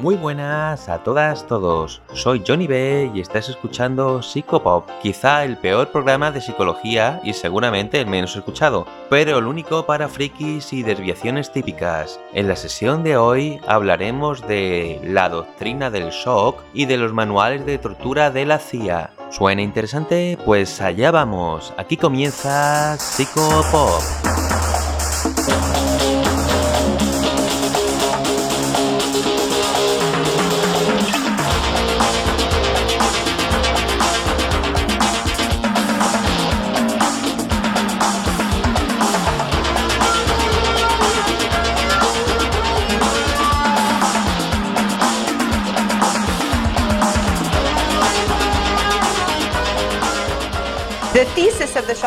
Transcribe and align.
Muy 0.00 0.16
buenas 0.16 0.88
a 0.88 1.02
todas, 1.02 1.46
todos. 1.46 2.00
Soy 2.14 2.42
Johnny 2.46 2.66
B 2.66 3.10
y 3.14 3.20
estás 3.20 3.50
escuchando 3.50 4.22
Psicopop, 4.22 4.88
quizá 5.02 5.44
el 5.44 5.58
peor 5.58 5.92
programa 5.92 6.30
de 6.30 6.40
psicología 6.40 7.20
y 7.22 7.34
seguramente 7.34 8.00
el 8.00 8.06
menos 8.06 8.34
escuchado, 8.34 8.86
pero 9.10 9.36
el 9.36 9.44
único 9.44 9.84
para 9.84 10.08
frikis 10.08 10.72
y 10.72 10.82
desviaciones 10.82 11.52
típicas. 11.52 12.18
En 12.32 12.48
la 12.48 12.56
sesión 12.56 13.02
de 13.02 13.18
hoy 13.18 13.60
hablaremos 13.66 14.40
de 14.48 15.02
la 15.04 15.28
doctrina 15.28 15.90
del 15.90 16.08
shock 16.08 16.62
y 16.72 16.86
de 16.86 16.96
los 16.96 17.12
manuales 17.12 17.66
de 17.66 17.76
tortura 17.76 18.30
de 18.30 18.46
la 18.46 18.58
CIA. 18.58 19.10
¿Suena 19.28 19.60
interesante? 19.60 20.38
Pues 20.46 20.80
allá 20.80 21.10
vamos. 21.10 21.74
Aquí 21.76 21.98
comienza 21.98 22.96
Psicopop. 22.96 24.29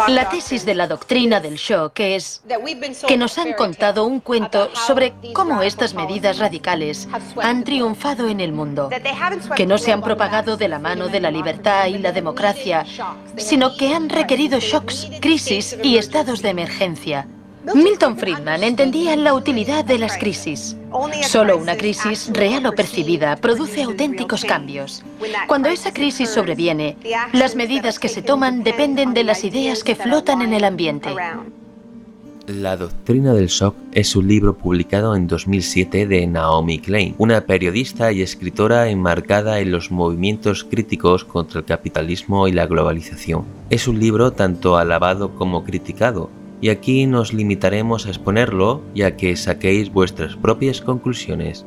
La 0.08 0.28
tesis 0.30 0.66
de 0.66 0.74
la 0.74 0.88
doctrina 0.88 1.40
del 1.40 1.56
shock 1.56 2.00
es 2.00 2.42
que 3.08 3.16
nos 3.16 3.38
han 3.38 3.54
contado 3.54 4.06
un 4.06 4.22
cuento 4.22 4.74
sobre 4.74 5.14
cómo 5.34 5.62
estas 5.62 5.94
medidas 5.94 6.40
radicales 6.40 7.08
han 7.40 7.64
triunfado 7.64 8.28
en 8.28 8.40
el 8.40 8.54
mundo, 8.54 8.90
que 9.56 9.68
no 9.68 9.78
se 9.78 9.92
han 9.92 10.02
propagado 10.02 10.58
de 10.58 10.68
la 10.68 10.80
mano 10.80 11.10
de 11.10 11.20
la 11.20 11.30
libertad 11.30 11.88
y 11.88 12.00
la 12.00 12.12
democracia, 12.12 12.86
sino 13.38 13.78
que 13.78 13.94
han 13.94 14.10
requerido 14.10 14.60
shocks, 14.60 15.10
crisis 15.22 15.78
y 15.84 15.98
estados 15.98 16.42
de 16.42 16.50
emergencia 16.50 17.28
Milton 17.74 18.18
Friedman 18.18 18.62
entendía 18.64 19.16
la 19.16 19.34
utilidad 19.34 19.86
de 19.86 19.98
las 19.98 20.18
crisis. 20.18 20.76
Solo 21.24 21.58
una 21.58 21.78
crisis, 21.78 22.30
real 22.34 22.66
o 22.66 22.74
percibida, 22.74 23.38
produce 23.38 23.84
auténticos 23.84 24.44
cambios. 24.44 25.04
Cuando 25.48 25.70
esa 25.70 25.94
crisis 25.94 26.30
sobreviene, 26.30 26.98
las 27.32 27.56
medidas 27.56 28.00
que 28.00 28.10
se 28.10 28.22
toman 28.22 28.64
dependen 28.64 29.14
de 29.14 29.24
las 29.24 29.44
ideas 29.44 29.84
que 29.84 29.96
flotan 29.96 30.42
en 30.42 30.54
el 30.54 30.66
ambiente. 30.66 31.10
La 32.48 32.76
doctrina 32.76 33.34
del 33.34 33.48
shock 33.48 33.74
es 33.94 34.18
un 34.18 34.28
libro 34.28 34.58
publicado 34.58 35.16
en 35.16 35.28
2007 35.28 36.06
de 36.06 36.28
Naomi 36.28 36.80
Klein, 36.80 37.16
una 37.18 37.46
periodista 37.46 38.12
y 38.12 38.22
escritora 38.22 38.90
enmarcada 38.90 39.62
en 39.62 39.72
los 39.72 39.92
movimientos 39.92 40.66
críticos 40.66 41.24
contra 41.24 41.62
el 41.62 41.66
capitalismo 41.66 42.50
y 42.50 42.52
la 42.52 42.68
globalización. 42.68 43.46
Es 43.70 43.88
un 43.88 43.98
libro 43.98 44.34
tanto 44.34 44.76
alabado 44.76 45.36
como 45.36 45.64
criticado, 45.64 46.30
y 46.64 46.70
aquí 46.70 47.08
nos 47.08 47.34
limitaremos 47.34 48.06
a 48.06 48.10
exponerlo 48.10 48.82
ya 48.96 49.18
que 49.18 49.36
saquéis 49.36 49.92
vuestras 49.92 50.38
propias 50.38 50.80
conclusiones. 50.80 51.66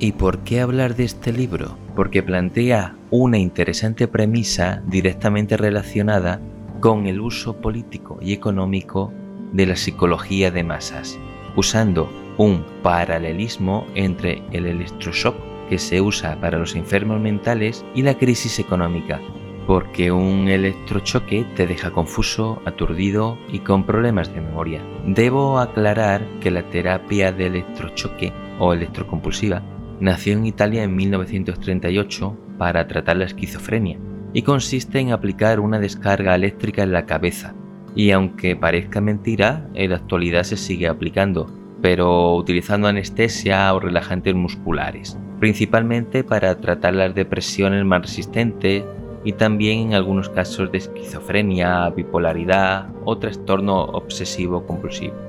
¿Y 0.00 0.12
por 0.12 0.40
qué 0.40 0.60
hablar 0.60 0.96
de 0.96 1.04
este 1.04 1.32
libro? 1.32 1.78
Porque 1.94 2.24
plantea 2.24 2.96
una 3.12 3.38
interesante 3.38 4.08
premisa 4.08 4.82
directamente 4.88 5.56
relacionada 5.56 6.40
con 6.80 7.06
el 7.06 7.20
uso 7.20 7.60
político 7.60 8.18
y 8.20 8.32
económico 8.32 9.12
de 9.52 9.66
la 9.66 9.76
psicología 9.76 10.50
de 10.50 10.64
masas, 10.64 11.16
usando 11.54 12.10
un 12.36 12.64
paralelismo 12.82 13.86
entre 13.94 14.42
el 14.50 14.66
electroshock 14.66 15.36
que 15.68 15.78
se 15.78 16.00
usa 16.00 16.40
para 16.40 16.58
los 16.58 16.74
enfermos 16.74 17.20
mentales 17.20 17.84
y 17.94 18.02
la 18.02 18.18
crisis 18.18 18.58
económica, 18.58 19.20
porque 19.68 20.10
un 20.10 20.48
electrochoque 20.48 21.44
te 21.54 21.66
deja 21.66 21.90
confuso, 21.90 22.62
aturdido 22.64 23.36
y 23.52 23.58
con 23.58 23.84
problemas 23.84 24.32
de 24.32 24.40
memoria. 24.40 24.80
Debo 25.04 25.58
aclarar 25.58 26.26
que 26.40 26.50
la 26.50 26.62
terapia 26.62 27.32
de 27.32 27.48
electrochoque 27.48 28.32
o 28.58 28.72
electrocompulsiva 28.72 29.62
nació 30.00 30.32
en 30.32 30.46
Italia 30.46 30.84
en 30.84 30.96
1938 30.96 32.34
para 32.56 32.88
tratar 32.88 33.18
la 33.18 33.26
esquizofrenia 33.26 33.98
y 34.32 34.40
consiste 34.40 35.00
en 35.00 35.12
aplicar 35.12 35.60
una 35.60 35.78
descarga 35.78 36.34
eléctrica 36.34 36.82
en 36.82 36.92
la 36.92 37.04
cabeza. 37.04 37.54
Y 37.94 38.12
aunque 38.12 38.56
parezca 38.56 39.02
mentira, 39.02 39.68
en 39.74 39.90
la 39.90 39.96
actualidad 39.96 40.44
se 40.44 40.56
sigue 40.56 40.88
aplicando, 40.88 41.46
pero 41.82 42.36
utilizando 42.36 42.88
anestesia 42.88 43.74
o 43.74 43.80
relajantes 43.80 44.34
musculares, 44.34 45.18
principalmente 45.40 46.24
para 46.24 46.58
tratar 46.58 46.94
las 46.94 47.14
depresiones 47.14 47.84
más 47.84 48.00
resistentes 48.00 48.82
y 49.28 49.34
también 49.34 49.88
en 49.88 49.92
algunos 49.92 50.30
casos 50.30 50.72
de 50.72 50.78
esquizofrenia, 50.78 51.90
bipolaridad 51.90 52.88
o 53.04 53.18
trastorno 53.18 53.84
obsesivo 53.84 54.64
compulsivo. 54.66 55.27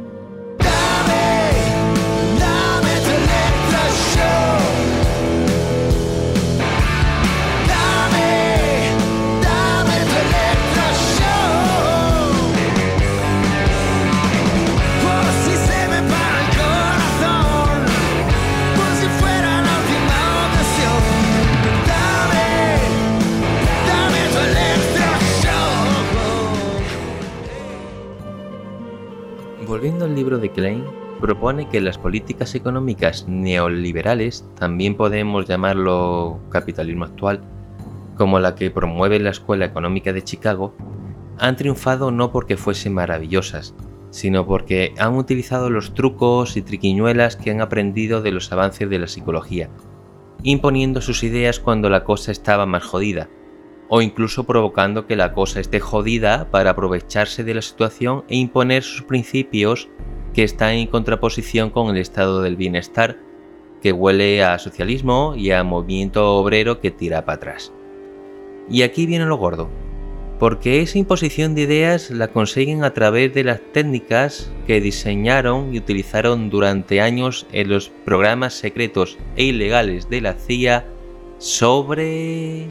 De 30.38 30.52
Klein, 30.52 30.84
propone 31.20 31.68
que 31.68 31.82
las 31.82 31.98
políticas 31.98 32.56
económicas 32.56 33.28
neoliberales, 33.28 34.46
también 34.58 34.96
podemos 34.96 35.48
llamarlo 35.48 36.40
capitalismo 36.50 37.06
actual, 37.06 37.42
como 38.16 38.40
la 38.40 38.56
que 38.56 38.72
promueve 38.72 39.20
la 39.20 39.32
Escuela 39.32 39.66
Económica 39.66 40.14
de 40.14 40.24
Chicago, 40.24 40.76
han 41.38 41.56
triunfado 41.56 42.12
no 42.12 42.32
porque 42.32 42.58
fuesen 42.58 42.94
maravillosas, 42.94 43.74
sino 44.12 44.46
porque 44.46 44.94
han 44.98 45.16
utilizado 45.16 45.70
los 45.70 45.94
trucos 45.94 46.58
y 46.58 46.62
triquiñuelas 46.62 47.36
que 47.36 47.52
han 47.52 47.62
aprendido 47.62 48.22
de 48.22 48.32
los 48.32 48.52
avances 48.52 48.90
de 48.90 49.00
la 49.00 49.08
psicología, 49.08 49.70
imponiendo 50.44 51.02
sus 51.02 51.24
ideas 51.24 51.60
cuando 51.60 51.90
la 51.90 52.04
cosa 52.04 52.32
estaba 52.32 52.66
más 52.66 52.84
jodida, 52.84 53.30
o 53.88 54.02
incluso 54.02 54.46
provocando 54.46 55.06
que 55.06 55.16
la 55.16 55.34
cosa 55.34 55.60
esté 55.60 55.80
jodida 55.80 56.50
para 56.52 56.72
aprovecharse 56.72 57.44
de 57.44 57.56
la 57.56 57.62
situación 57.62 58.24
e 58.30 58.36
imponer 58.38 58.84
sus 58.84 59.04
principios 59.04 59.90
que 60.34 60.44
están 60.44 60.74
en 60.74 60.88
contraposición 60.88 61.70
con 61.70 61.90
el 61.90 61.98
estado 61.98 62.42
del 62.42 62.56
bienestar, 62.56 63.18
que 63.82 63.92
huele 63.92 64.44
a 64.44 64.60
socialismo 64.60 65.34
y 65.36 65.52
a 65.52 65.64
movimiento 65.64 66.36
obrero 66.36 66.80
que 66.80 66.92
tira 66.92 67.26
para 67.26 67.38
atrás. 67.38 67.72
Y 68.70 68.84
aquí 68.84 69.06
viene 69.06 69.26
lo 69.26 69.38
gordo, 69.38 69.70
porque 70.38 70.82
esa 70.82 70.98
imposición 70.98 71.56
de 71.56 71.62
ideas 71.62 72.12
la 72.12 72.30
consiguen 72.30 72.84
a 72.84 72.94
través 72.94 73.34
de 73.34 73.44
las 73.44 73.60
técnicas 73.74 74.52
que 74.68 74.80
diseñaron 74.80 75.74
y 75.74 75.78
utilizaron 75.78 76.50
durante 76.50 77.02
años 77.02 77.48
en 77.52 77.70
los 77.70 77.90
programas 78.06 78.54
secretos 78.54 79.18
e 79.36 79.46
ilegales 79.46 80.10
de 80.10 80.22
la 80.22 80.34
CIA 80.34 80.86
sobre... 81.40 82.68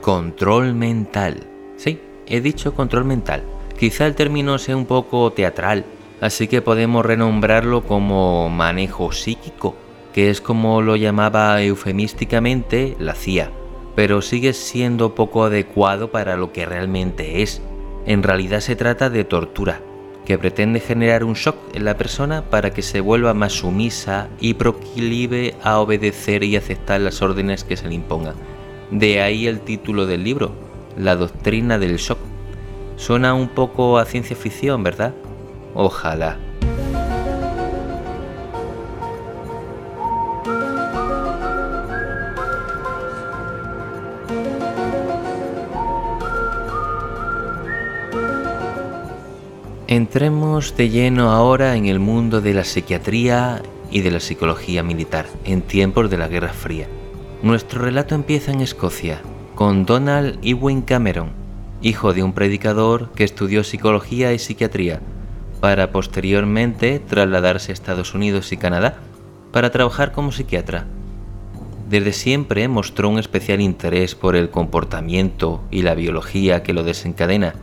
Control 0.00 0.74
mental. 0.74 1.40
Sí, 1.76 1.98
he 2.26 2.42
dicho 2.42 2.74
control 2.74 3.06
mental. 3.06 3.42
Quizá 3.84 4.06
el 4.06 4.14
término 4.14 4.56
sea 4.56 4.78
un 4.78 4.86
poco 4.86 5.30
teatral, 5.34 5.84
así 6.22 6.48
que 6.48 6.62
podemos 6.62 7.04
renombrarlo 7.04 7.84
como 7.84 8.48
manejo 8.48 9.12
psíquico, 9.12 9.76
que 10.14 10.30
es 10.30 10.40
como 10.40 10.80
lo 10.80 10.96
llamaba 10.96 11.60
eufemísticamente 11.60 12.96
la 12.98 13.14
CIA, 13.14 13.50
pero 13.94 14.22
sigue 14.22 14.54
siendo 14.54 15.14
poco 15.14 15.44
adecuado 15.44 16.10
para 16.10 16.38
lo 16.38 16.50
que 16.50 16.64
realmente 16.64 17.42
es. 17.42 17.60
En 18.06 18.22
realidad 18.22 18.60
se 18.60 18.74
trata 18.74 19.10
de 19.10 19.24
tortura, 19.24 19.82
que 20.24 20.38
pretende 20.38 20.80
generar 20.80 21.22
un 21.22 21.34
shock 21.34 21.56
en 21.74 21.84
la 21.84 21.98
persona 21.98 22.48
para 22.48 22.70
que 22.70 22.80
se 22.80 23.02
vuelva 23.02 23.34
más 23.34 23.52
sumisa 23.52 24.30
y 24.40 24.54
proclive 24.54 25.56
a 25.62 25.78
obedecer 25.78 26.42
y 26.42 26.56
aceptar 26.56 27.02
las 27.02 27.20
órdenes 27.20 27.64
que 27.64 27.76
se 27.76 27.86
le 27.86 27.96
impongan 27.96 28.36
de 28.90 29.20
ahí 29.20 29.46
el 29.46 29.60
título 29.60 30.06
del 30.06 30.24
libro, 30.24 30.52
La 30.96 31.16
doctrina 31.16 31.78
del 31.78 31.96
shock. 31.96 32.33
Suena 32.96 33.34
un 33.34 33.48
poco 33.48 33.98
a 33.98 34.04
ciencia 34.04 34.36
ficción, 34.36 34.82
¿verdad? 34.82 35.14
Ojalá. 35.74 36.38
Entremos 49.86 50.76
de 50.76 50.88
lleno 50.88 51.30
ahora 51.30 51.76
en 51.76 51.86
el 51.86 52.00
mundo 52.00 52.40
de 52.40 52.54
la 52.54 52.64
psiquiatría 52.64 53.62
y 53.90 54.00
de 54.00 54.10
la 54.10 54.18
psicología 54.18 54.82
militar 54.82 55.26
en 55.44 55.62
tiempos 55.62 56.10
de 56.10 56.18
la 56.18 56.26
Guerra 56.26 56.52
Fría. 56.52 56.88
Nuestro 57.42 57.82
relato 57.82 58.14
empieza 58.14 58.50
en 58.50 58.60
Escocia, 58.60 59.20
con 59.54 59.84
Donald 59.86 60.38
Ewing 60.42 60.82
Cameron, 60.82 61.43
hijo 61.84 62.14
de 62.14 62.22
un 62.22 62.32
predicador 62.32 63.10
que 63.14 63.24
estudió 63.24 63.62
psicología 63.62 64.32
y 64.32 64.38
psiquiatría, 64.38 65.00
para 65.60 65.92
posteriormente 65.92 66.98
trasladarse 66.98 67.72
a 67.72 67.74
Estados 67.74 68.14
Unidos 68.14 68.52
y 68.52 68.56
Canadá 68.56 68.98
para 69.52 69.70
trabajar 69.70 70.12
como 70.12 70.32
psiquiatra. 70.32 70.86
Desde 71.88 72.12
siempre 72.12 72.66
mostró 72.68 73.08
un 73.08 73.18
especial 73.18 73.60
interés 73.60 74.14
por 74.14 74.34
el 74.34 74.50
comportamiento 74.50 75.62
y 75.70 75.82
la 75.82 75.94
biología 75.94 76.62
que 76.62 76.72
lo 76.72 76.82
desencadena, 76.82 77.54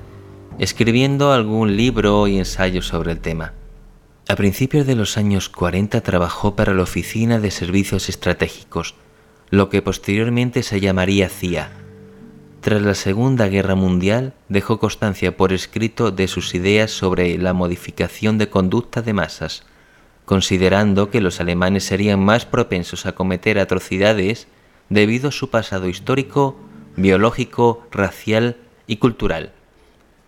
escribiendo 0.60 1.34
algún 1.34 1.76
libro 1.76 2.28
y 2.28 2.38
ensayo 2.38 2.82
sobre 2.82 3.12
el 3.12 3.20
tema. 3.20 3.54
A 4.28 4.36
principios 4.36 4.86
de 4.86 4.96
los 4.96 5.18
años 5.18 5.50
40 5.50 6.00
trabajó 6.02 6.56
para 6.56 6.74
la 6.74 6.84
Oficina 6.84 7.40
de 7.40 7.52
Servicios 7.52 8.08
Estratégicos, 8.08 8.94
lo 9.50 9.70
que 9.70 9.82
posteriormente 9.82 10.64
se 10.64 10.80
llamaría 10.80 11.28
CIA. 11.28 11.81
Tras 12.62 12.84
la 12.84 12.94
Segunda 12.94 13.48
Guerra 13.48 13.74
Mundial 13.74 14.34
dejó 14.48 14.78
constancia 14.78 15.36
por 15.36 15.52
escrito 15.52 16.12
de 16.12 16.28
sus 16.28 16.54
ideas 16.54 16.92
sobre 16.92 17.36
la 17.40 17.54
modificación 17.54 18.38
de 18.38 18.50
conducta 18.50 19.02
de 19.02 19.14
masas, 19.14 19.64
considerando 20.26 21.10
que 21.10 21.22
los 21.22 21.40
alemanes 21.40 21.86
serían 21.86 22.24
más 22.24 22.46
propensos 22.46 23.08
a 23.08 23.14
cometer 23.14 23.58
atrocidades 23.58 24.48
debido 24.90 25.30
a 25.30 25.32
su 25.32 25.50
pasado 25.50 25.88
histórico, 25.88 26.56
biológico, 26.98 27.88
racial 27.90 28.58
y 28.86 28.98
cultural, 28.98 29.54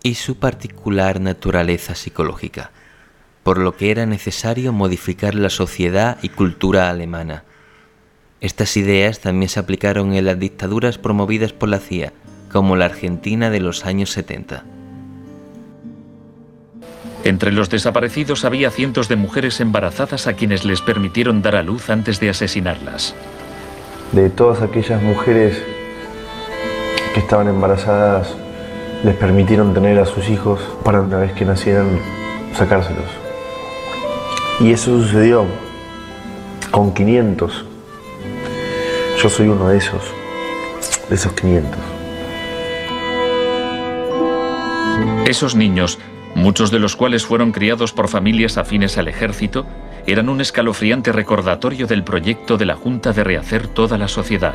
y 0.02 0.16
su 0.16 0.36
particular 0.40 1.20
naturaleza 1.20 1.94
psicológica, 1.94 2.72
por 3.44 3.58
lo 3.58 3.76
que 3.76 3.92
era 3.92 4.06
necesario 4.06 4.72
modificar 4.72 5.36
la 5.36 5.50
sociedad 5.50 6.18
y 6.20 6.30
cultura 6.30 6.90
alemana 6.90 7.44
estas 8.44 8.76
ideas 8.76 9.20
también 9.20 9.48
se 9.48 9.58
aplicaron 9.58 10.12
en 10.12 10.26
las 10.26 10.38
dictaduras 10.38 10.98
promovidas 10.98 11.54
por 11.54 11.70
la 11.70 11.78
CIA, 11.78 12.12
como 12.52 12.76
la 12.76 12.84
Argentina 12.84 13.48
de 13.48 13.58
los 13.58 13.86
años 13.86 14.10
70. 14.10 14.64
Entre 17.24 17.52
los 17.52 17.70
desaparecidos 17.70 18.44
había 18.44 18.70
cientos 18.70 19.08
de 19.08 19.16
mujeres 19.16 19.60
embarazadas 19.60 20.26
a 20.26 20.34
quienes 20.34 20.66
les 20.66 20.82
permitieron 20.82 21.40
dar 21.40 21.56
a 21.56 21.62
luz 21.62 21.88
antes 21.88 22.20
de 22.20 22.28
asesinarlas. 22.28 23.14
De 24.12 24.28
todas 24.28 24.60
aquellas 24.60 25.02
mujeres 25.02 25.56
que 27.14 27.20
estaban 27.20 27.48
embarazadas, 27.48 28.36
les 29.04 29.16
permitieron 29.16 29.72
tener 29.72 29.98
a 29.98 30.04
sus 30.04 30.28
hijos 30.28 30.60
para 30.84 31.00
una 31.00 31.16
vez 31.16 31.32
que 31.32 31.46
nacieran 31.46 31.98
sacárselos. 32.52 33.08
Y 34.60 34.72
eso 34.72 35.00
sucedió 35.00 35.46
con 36.70 36.92
500 36.92 37.72
yo 39.22 39.28
soy 39.28 39.48
uno 39.48 39.68
de 39.68 39.78
esos, 39.78 40.02
de 41.08 41.14
esos 41.14 41.32
500. 41.32 41.78
Esos 45.26 45.54
niños, 45.54 45.98
muchos 46.34 46.70
de 46.70 46.78
los 46.78 46.96
cuales 46.96 47.24
fueron 47.24 47.52
criados 47.52 47.92
por 47.92 48.08
familias 48.08 48.58
afines 48.58 48.98
al 48.98 49.08
ejército, 49.08 49.66
eran 50.06 50.28
un 50.28 50.40
escalofriante 50.40 51.12
recordatorio 51.12 51.86
del 51.86 52.04
proyecto 52.04 52.58
de 52.58 52.66
la 52.66 52.76
Junta 52.76 53.12
de 53.12 53.24
rehacer 53.24 53.68
toda 53.68 53.96
la 53.96 54.08
sociedad. 54.08 54.54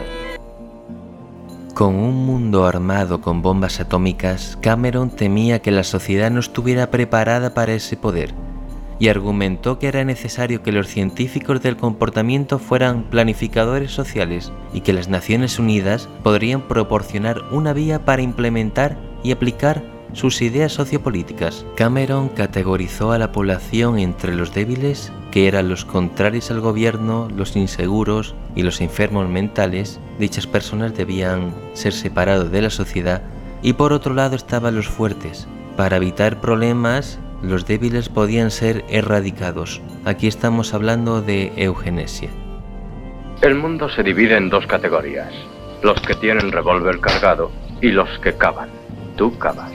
Con 1.73 1.95
un 1.95 2.25
mundo 2.25 2.65
armado 2.65 3.21
con 3.21 3.41
bombas 3.41 3.79
atómicas, 3.79 4.57
Cameron 4.61 5.09
temía 5.09 5.59
que 5.61 5.71
la 5.71 5.83
sociedad 5.83 6.29
no 6.29 6.39
estuviera 6.39 6.91
preparada 6.91 7.53
para 7.53 7.73
ese 7.73 7.97
poder 7.97 8.33
y 8.99 9.07
argumentó 9.07 9.79
que 9.79 9.87
era 9.87 10.03
necesario 10.03 10.61
que 10.61 10.73
los 10.73 10.87
científicos 10.87 11.61
del 11.61 11.77
comportamiento 11.77 12.59
fueran 12.59 13.03
planificadores 13.03 13.91
sociales 13.91 14.51
y 14.73 14.81
que 14.81 14.93
las 14.93 15.07
Naciones 15.07 15.57
Unidas 15.57 16.09
podrían 16.21 16.61
proporcionar 16.67 17.41
una 17.51 17.73
vía 17.73 18.03
para 18.03 18.21
implementar 18.21 18.97
y 19.23 19.31
aplicar 19.31 19.83
sus 20.13 20.41
ideas 20.41 20.73
sociopolíticas. 20.73 21.65
Cameron 21.75 22.29
categorizó 22.29 23.11
a 23.11 23.17
la 23.17 23.31
población 23.31 23.99
entre 23.99 24.35
los 24.35 24.53
débiles, 24.53 25.11
que 25.31 25.47
eran 25.47 25.69
los 25.69 25.85
contrarios 25.85 26.51
al 26.51 26.61
gobierno, 26.61 27.27
los 27.35 27.55
inseguros 27.55 28.35
y 28.55 28.63
los 28.63 28.81
enfermos 28.81 29.29
mentales. 29.29 29.99
Dichas 30.19 30.47
personas 30.47 30.95
debían 30.95 31.53
ser 31.73 31.93
separados 31.93 32.51
de 32.51 32.63
la 32.63 32.69
sociedad 32.69 33.21
y 33.61 33.73
por 33.73 33.93
otro 33.93 34.13
lado 34.13 34.35
estaban 34.35 34.75
los 34.75 34.87
fuertes, 34.87 35.47
para 35.77 35.97
evitar 35.97 36.41
problemas 36.41 37.19
los 37.41 37.65
débiles 37.65 38.09
podían 38.09 38.51
ser 38.51 38.85
erradicados. 38.89 39.81
Aquí 40.05 40.27
estamos 40.27 40.73
hablando 40.73 41.21
de 41.21 41.53
eugenesia. 41.55 42.29
El 43.41 43.55
mundo 43.55 43.89
se 43.89 44.03
divide 44.03 44.35
en 44.35 44.49
dos 44.49 44.67
categorías, 44.67 45.33
los 45.81 45.99
que 46.01 46.15
tienen 46.15 46.51
revólver 46.51 46.99
cargado 46.99 47.51
y 47.81 47.91
los 47.91 48.09
que 48.19 48.33
cavan. 48.33 48.69
Tú 49.15 49.37
cavas. 49.37 49.71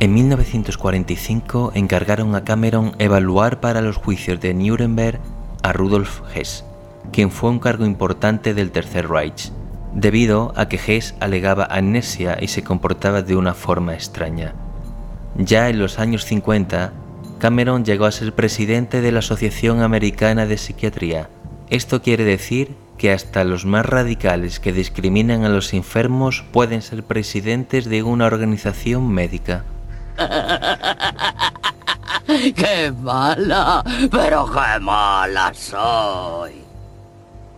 En 0.00 0.12
1945 0.12 1.72
encargaron 1.74 2.34
a 2.34 2.44
Cameron 2.44 2.92
evaluar 2.98 3.60
para 3.60 3.80
los 3.80 3.96
juicios 3.96 4.40
de 4.40 4.52
Nuremberg 4.52 5.20
a 5.62 5.72
Rudolf 5.72 6.20
Hess, 6.34 6.64
quien 7.12 7.30
fue 7.30 7.50
un 7.50 7.60
cargo 7.60 7.86
importante 7.86 8.54
del 8.54 8.72
Tercer 8.72 9.08
Reich, 9.08 9.52
debido 9.94 10.52
a 10.56 10.68
que 10.68 10.80
Hess 10.84 11.14
alegaba 11.20 11.68
amnesia 11.70 12.36
y 12.40 12.48
se 12.48 12.64
comportaba 12.64 13.22
de 13.22 13.36
una 13.36 13.54
forma 13.54 13.94
extraña. 13.94 14.54
Ya 15.36 15.68
en 15.68 15.80
los 15.80 15.98
años 15.98 16.24
50, 16.24 16.92
Cameron 17.38 17.84
llegó 17.84 18.06
a 18.06 18.12
ser 18.12 18.34
presidente 18.34 19.00
de 19.00 19.10
la 19.10 19.18
Asociación 19.18 19.82
Americana 19.82 20.46
de 20.46 20.56
Psiquiatría. 20.56 21.28
Esto 21.70 22.02
quiere 22.02 22.22
decir 22.24 22.76
que 22.98 23.12
hasta 23.12 23.42
los 23.42 23.64
más 23.64 23.84
radicales 23.84 24.60
que 24.60 24.72
discriminan 24.72 25.44
a 25.44 25.48
los 25.48 25.74
enfermos 25.74 26.44
pueden 26.52 26.82
ser 26.82 27.02
presidentes 27.02 27.86
de 27.86 28.04
una 28.04 28.26
organización 28.26 29.08
médica. 29.08 29.64
¡Qué 32.26 32.92
mala! 32.92 33.82
¡Pero 34.10 34.46
qué 34.46 34.80
mala 34.80 35.52
soy! 35.52 36.52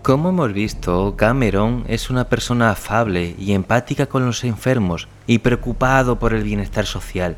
Como 0.02 0.30
hemos 0.30 0.52
visto, 0.54 1.14
Cameron 1.16 1.84
es 1.88 2.08
una 2.08 2.24
persona 2.24 2.70
afable 2.70 3.34
y 3.38 3.52
empática 3.52 4.06
con 4.06 4.24
los 4.24 4.44
enfermos 4.44 5.08
y 5.26 5.40
preocupado 5.40 6.18
por 6.18 6.32
el 6.32 6.42
bienestar 6.42 6.86
social 6.86 7.36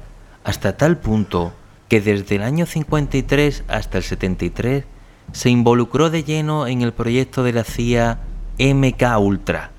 hasta 0.49 0.79
tal 0.79 0.97
punto 0.97 1.53
que 1.91 2.01
desde 2.01 2.37
el 2.37 2.43
año 2.43 2.65
53 2.65 3.65
hasta 3.69 3.99
el 3.99 4.03
73 4.03 4.85
se 5.31 5.51
involucró 5.51 6.09
de 6.09 6.25
lleno 6.25 6.67
en 6.67 6.81
el 6.81 6.95
proyecto 6.95 7.43
de 7.43 7.53
la 7.53 7.65
CIA 7.65 8.21
MK 8.59 9.19
Ultra, 9.21 9.73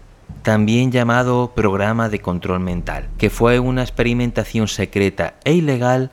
también 0.43 0.91
llamado 0.91 1.53
Programa 1.55 2.07
de 2.07 2.19
Control 2.19 2.59
Mental, 2.59 3.09
que 3.17 3.31
fue 3.31 3.57
una 3.57 3.81
experimentación 3.81 4.67
secreta 4.67 5.33
e 5.43 5.53
ilegal 5.53 6.11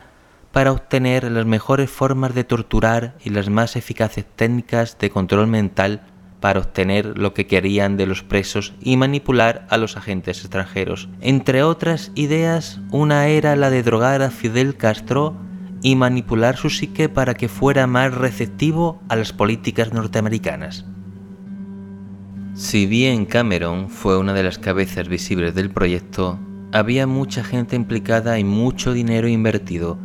para 0.53 0.73
obtener 0.73 1.31
las 1.31 1.45
mejores 1.45 1.91
formas 1.91 2.35
de 2.35 2.45
torturar 2.45 3.15
y 3.23 3.29
las 3.29 3.51
más 3.51 3.77
eficaces 3.77 4.25
técnicas 4.37 4.97
de 4.99 5.11
control 5.11 5.49
mental 5.49 6.01
para 6.47 6.61
obtener 6.61 7.19
lo 7.19 7.35
que 7.35 7.49
querían 7.49 7.97
de 7.97 8.07
los 8.07 8.23
presos 8.23 8.73
y 8.81 8.97
manipular 8.97 9.67
a 9.69 9.79
los 9.79 9.97
agentes 9.97 10.43
extranjeros. 10.43 11.09
Entre 11.21 11.65
otras 11.65 12.13
ideas, 12.15 12.79
una 12.93 13.27
era 13.27 13.57
la 13.57 13.69
de 13.69 13.83
drogar 13.83 14.23
a 14.23 14.31
Fidel 14.31 14.77
Castro 14.77 15.37
y 15.83 15.97
manipular 15.97 16.57
su 16.57 16.71
psique 16.71 17.09
para 17.09 17.35
que 17.35 17.49
fuera 17.49 17.89
más 17.89 18.15
receptivo 18.15 19.03
a 19.09 19.17
las 19.17 19.33
políticas 19.33 19.93
norteamericanas. 19.93 20.85
Si 22.55 22.87
bien 22.87 23.27
Cameron 23.27 23.91
fue 23.91 24.17
una 24.17 24.33
de 24.33 24.45
las 24.45 24.61
cabezas 24.61 25.09
visibles 25.09 25.53
del 25.53 25.71
proyecto, 25.71 26.39
había 26.71 27.09
mucha 27.09 27.43
gente 27.43 27.75
implicada 27.75 28.39
y 28.39 28.45
mucho 28.45 28.93
dinero 28.93 29.27
invertido. 29.27 29.99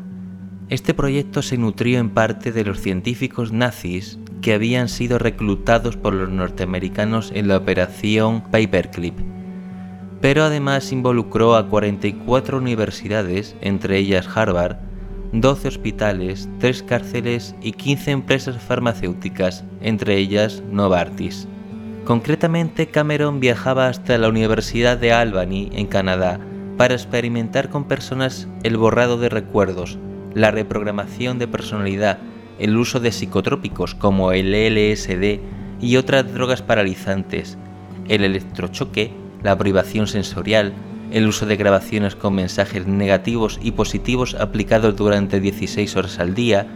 Este 0.70 0.96
proyecto 0.96 1.44
se 1.44 1.60
nutrió 1.60 2.00
en 2.00 2.10
parte 2.10 2.52
de 2.52 2.64
los 2.64 2.82
científicos 2.82 3.52
nazis 3.52 4.18
que 4.42 4.54
habían 4.54 4.90
sido 4.90 5.20
reclutados 5.20 5.98
por 5.98 6.14
los 6.14 6.30
norteamericanos 6.30 7.32
en 7.34 7.48
la 7.48 7.58
operación 7.58 8.42
Paperclip, 8.42 9.18
pero 10.22 10.44
además 10.44 10.92
involucró 10.92 11.56
a 11.56 11.68
44 11.68 12.58
universidades, 12.58 13.56
entre 13.62 13.98
ellas 13.98 14.28
Harvard, 14.34 14.78
12 15.34 15.68
hospitales, 15.68 16.50
3 16.60 16.84
cárceles 16.84 17.56
y 17.62 17.72
15 17.72 18.12
empresas 18.12 18.62
farmacéuticas, 18.62 19.64
entre 19.82 20.18
ellas 20.18 20.62
Novartis. 20.72 21.48
Concretamente, 22.06 22.88
Cameron 22.88 23.40
viajaba 23.40 23.88
hasta 23.88 24.18
la 24.18 24.28
Universidad 24.28 24.98
de 24.98 25.14
Albany, 25.14 25.70
en 25.74 25.88
Canadá, 25.88 26.40
para 26.78 26.96
experimentar 26.96 27.70
con 27.70 27.86
personas 27.86 28.48
el 28.64 28.78
borrado 28.78 29.18
de 29.18 29.30
recuerdos, 29.30 29.98
la 30.34 30.52
reprogramación 30.52 31.40
de 31.40 31.48
personalidad 31.48 32.20
el 32.62 32.78
uso 32.78 33.00
de 33.00 33.12
psicotrópicos 33.12 33.96
como 33.96 34.34
el 34.34 34.54
LSD 34.54 35.40
y 35.82 35.96
otras 35.96 36.32
drogas 36.32 36.62
paralizantes, 36.62 37.58
el 38.08 38.24
electrochoque, 38.24 39.12
la 39.42 39.58
privación 39.58 40.06
sensorial, 40.06 40.72
el 41.12 41.28
uso 41.28 41.48
de 41.48 41.56
grabaciones 41.56 42.16
con 42.16 42.36
mensajes 42.36 42.86
negativos 42.86 43.60
y 43.64 43.72
positivos 43.72 44.36
aplicados 44.36 44.96
durante 44.96 45.40
16 45.40 45.96
horas 45.96 46.20
al 46.20 46.36
día, 46.36 46.68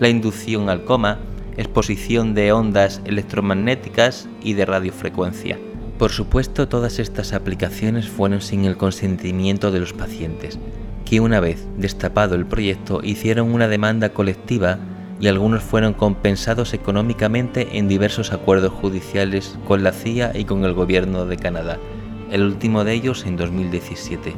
la 0.00 0.08
inducción 0.08 0.70
al 0.70 0.84
coma, 0.84 1.18
exposición 1.58 2.32
de 2.32 2.50
ondas 2.52 3.02
electromagnéticas 3.04 4.26
y 4.42 4.54
de 4.54 4.64
radiofrecuencia. 4.64 5.58
Por 5.98 6.10
supuesto, 6.10 6.68
todas 6.68 6.98
estas 6.98 7.34
aplicaciones 7.34 8.08
fueron 8.08 8.40
sin 8.40 8.64
el 8.64 8.78
consentimiento 8.78 9.70
de 9.70 9.80
los 9.80 9.92
pacientes, 9.92 10.58
que 11.04 11.20
una 11.20 11.38
vez 11.38 11.66
destapado 11.76 12.34
el 12.34 12.46
proyecto 12.46 13.00
hicieron 13.04 13.52
una 13.52 13.68
demanda 13.68 14.08
colectiva 14.08 14.78
y 15.20 15.28
algunos 15.28 15.62
fueron 15.62 15.94
compensados 15.94 16.74
económicamente 16.74 17.78
en 17.78 17.88
diversos 17.88 18.32
acuerdos 18.32 18.72
judiciales 18.72 19.58
con 19.66 19.82
la 19.82 19.92
CIA 19.92 20.32
y 20.34 20.44
con 20.44 20.64
el 20.64 20.74
gobierno 20.74 21.26
de 21.26 21.36
Canadá, 21.36 21.78
el 22.30 22.42
último 22.42 22.84
de 22.84 22.94
ellos 22.94 23.24
en 23.26 23.36
2017. 23.36 24.34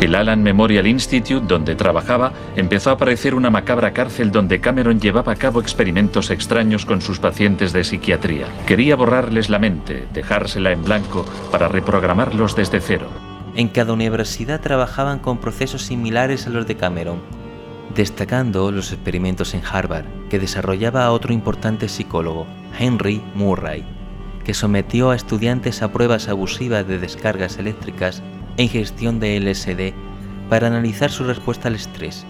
El 0.00 0.14
Allen 0.14 0.42
Memorial 0.42 0.86
Institute, 0.86 1.44
donde 1.46 1.74
trabajaba, 1.74 2.32
empezó 2.56 2.90
a 2.90 2.96
parecer 2.96 3.34
una 3.34 3.50
macabra 3.50 3.92
cárcel 3.92 4.30
donde 4.30 4.60
Cameron 4.60 4.98
llevaba 4.98 5.32
a 5.32 5.36
cabo 5.36 5.60
experimentos 5.60 6.30
extraños 6.30 6.86
con 6.86 7.02
sus 7.02 7.18
pacientes 7.18 7.74
de 7.74 7.84
psiquiatría. 7.84 8.46
Quería 8.66 8.96
borrarles 8.96 9.50
la 9.50 9.58
mente, 9.58 10.06
dejársela 10.14 10.72
en 10.72 10.84
blanco, 10.84 11.26
para 11.50 11.68
reprogramarlos 11.68 12.56
desde 12.56 12.80
cero. 12.80 13.08
En 13.56 13.68
cada 13.68 13.92
universidad 13.92 14.60
trabajaban 14.60 15.18
con 15.18 15.38
procesos 15.38 15.82
similares 15.82 16.46
a 16.46 16.50
los 16.50 16.66
de 16.66 16.76
Cameron, 16.76 17.20
destacando 17.94 18.70
los 18.70 18.92
experimentos 18.92 19.54
en 19.54 19.62
Harvard, 19.64 20.06
que 20.28 20.38
desarrollaba 20.38 21.10
otro 21.10 21.32
importante 21.32 21.88
psicólogo, 21.88 22.46
Henry 22.78 23.22
Murray, 23.34 23.84
que 24.44 24.54
sometió 24.54 25.10
a 25.10 25.16
estudiantes 25.16 25.82
a 25.82 25.92
pruebas 25.92 26.28
abusivas 26.28 26.86
de 26.86 26.98
descargas 26.98 27.58
eléctricas 27.58 28.22
e 28.56 28.64
ingestión 28.64 29.20
de 29.20 29.38
LSD 29.38 29.94
para 30.48 30.66
analizar 30.66 31.10
su 31.10 31.24
respuesta 31.24 31.68
al 31.68 31.74
estrés. 31.74 32.26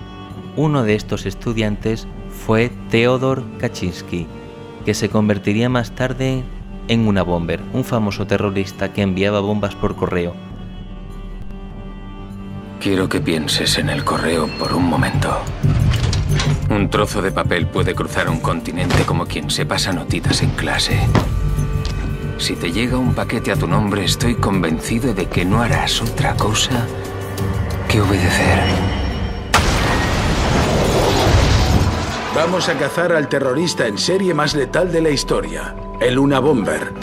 Uno 0.57 0.83
de 0.83 0.95
estos 0.95 1.27
estudiantes 1.27 2.07
fue 2.29 2.71
Theodor 2.91 3.45
Kaczynski, 3.59 4.27
que 4.85 4.95
se 4.95 5.09
convertiría 5.09 5.69
más 5.69 5.93
tarde 5.93 6.43
en 6.89 7.07
una 7.07 7.23
bomber, 7.23 7.61
un 7.73 7.85
famoso 7.85 8.27
terrorista 8.27 8.93
que 8.93 9.03
enviaba 9.03 9.41
bombas 9.41 9.75
por 9.77 9.95
correo. 9.95 10.35
Quiero 12.81 13.11
que 13.11 13.21
pienses 13.21 13.77
en 13.77 13.91
el 13.91 14.05
correo 14.05 14.49
por 14.59 14.73
un 14.73 14.85
momento. 14.85 15.43
Un 16.71 16.89
trozo 16.89 17.21
de 17.21 17.31
papel 17.31 17.67
puede 17.67 17.95
cruzar 17.95 18.31
un 18.31 18.41
continente 18.41 19.05
como 19.05 19.27
quien 19.27 19.51
se 19.51 19.67
pasa 19.67 19.93
notitas 19.93 20.41
en 20.41 20.49
clase. 20.53 20.99
Si 22.39 22.57
te 22.57 22.73
llega 22.73 22.97
un 22.97 23.15
paquete 23.15 23.53
a 23.53 23.57
tu 23.57 23.67
nombre, 23.67 24.03
estoy 24.03 24.35
convencido 24.37 25.13
de 25.13 25.27
que 25.27 25.45
no 25.45 25.61
harás 25.61 26.01
otra 26.01 26.35
cosa 26.37 26.87
que 27.87 28.01
obedecer. 28.01 28.61
Vamos 32.35 32.71
a 32.71 32.79
cazar 32.79 33.13
al 33.13 33.29
terrorista 33.29 33.87
en 33.87 33.99
serie 33.99 34.33
más 34.33 34.55
letal 34.55 34.91
de 34.91 35.03
la 35.03 35.11
historia, 35.11 35.75
el 36.01 36.19
Una 36.19 36.39
Bomber. 36.39 36.95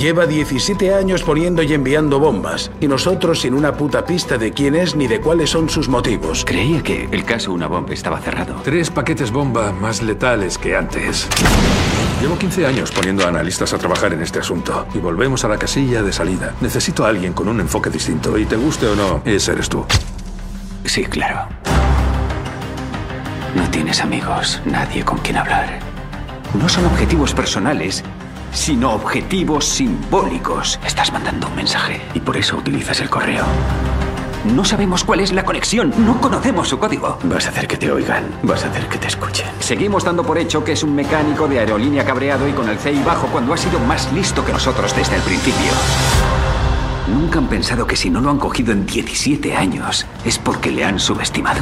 Lleva 0.00 0.24
17 0.24 0.94
años 0.94 1.22
poniendo 1.22 1.62
y 1.62 1.74
enviando 1.74 2.18
bombas, 2.18 2.70
y 2.80 2.88
nosotros 2.88 3.42
sin 3.42 3.52
una 3.52 3.74
puta 3.74 4.06
pista 4.06 4.38
de 4.38 4.50
quién 4.50 4.74
es 4.74 4.96
ni 4.96 5.06
de 5.06 5.20
cuáles 5.20 5.50
son 5.50 5.68
sus 5.68 5.90
motivos. 5.90 6.42
Creía 6.46 6.82
que 6.82 7.06
el 7.12 7.22
caso 7.22 7.52
Una 7.52 7.66
Bomba 7.66 7.92
estaba 7.92 8.18
cerrado. 8.18 8.62
Tres 8.64 8.90
paquetes 8.90 9.30
bomba 9.30 9.72
más 9.72 10.00
letales 10.00 10.56
que 10.56 10.74
antes. 10.74 11.28
Llevo 12.18 12.38
15 12.38 12.64
años 12.64 12.90
poniendo 12.92 13.26
a 13.26 13.28
analistas 13.28 13.74
a 13.74 13.78
trabajar 13.78 14.14
en 14.14 14.22
este 14.22 14.38
asunto, 14.38 14.86
y 14.94 14.98
volvemos 15.00 15.44
a 15.44 15.48
la 15.48 15.58
casilla 15.58 16.02
de 16.02 16.14
salida. 16.14 16.54
Necesito 16.62 17.04
a 17.04 17.10
alguien 17.10 17.34
con 17.34 17.46
un 17.46 17.60
enfoque 17.60 17.90
distinto, 17.90 18.38
y 18.38 18.46
te 18.46 18.56
guste 18.56 18.86
o 18.86 18.96
no, 18.96 19.20
ese 19.26 19.52
eres 19.52 19.68
tú. 19.68 19.84
Sí, 20.86 21.04
claro. 21.04 21.46
No 23.54 23.68
tienes 23.70 24.00
amigos, 24.00 24.62
nadie 24.64 25.04
con 25.04 25.18
quien 25.18 25.36
hablar. 25.36 25.78
No 26.58 26.70
son 26.70 26.86
objetivos 26.86 27.34
personales, 27.34 28.02
sino 28.52 28.92
objetivos 28.92 29.64
simbólicos. 29.64 30.78
Estás 30.84 31.12
mandando 31.12 31.48
un 31.48 31.56
mensaje 31.56 32.00
y 32.14 32.20
por 32.20 32.36
eso 32.36 32.56
utilizas 32.56 33.00
el 33.00 33.10
correo. 33.10 33.44
No 34.44 34.64
sabemos 34.64 35.04
cuál 35.04 35.20
es 35.20 35.32
la 35.32 35.44
conexión, 35.44 35.92
no 35.98 36.18
conocemos 36.18 36.68
su 36.68 36.78
código. 36.78 37.18
Vas 37.24 37.46
a 37.46 37.50
hacer 37.50 37.68
que 37.68 37.76
te 37.76 37.92
oigan, 37.92 38.24
vas 38.42 38.64
a 38.64 38.70
hacer 38.70 38.88
que 38.88 38.96
te 38.96 39.08
escuchen. 39.08 39.46
Seguimos 39.60 40.04
dando 40.04 40.24
por 40.24 40.38
hecho 40.38 40.64
que 40.64 40.72
es 40.72 40.82
un 40.82 40.94
mecánico 40.94 41.46
de 41.46 41.58
aerolínea 41.58 42.06
cabreado 42.06 42.48
y 42.48 42.52
con 42.52 42.68
el 42.68 42.78
CI 42.78 43.02
bajo 43.04 43.26
cuando 43.26 43.52
ha 43.52 43.58
sido 43.58 43.78
más 43.80 44.10
listo 44.14 44.44
que 44.44 44.52
nosotros 44.52 44.96
desde 44.96 45.16
el 45.16 45.22
principio. 45.22 45.72
¿Nunca 47.08 47.38
han 47.38 47.48
pensado 47.48 47.86
que 47.86 47.96
si 47.96 48.08
no 48.08 48.20
lo 48.20 48.30
han 48.30 48.38
cogido 48.38 48.72
en 48.72 48.86
17 48.86 49.54
años 49.54 50.06
es 50.24 50.38
porque 50.38 50.70
le 50.70 50.84
han 50.84 50.98
subestimado? 50.98 51.60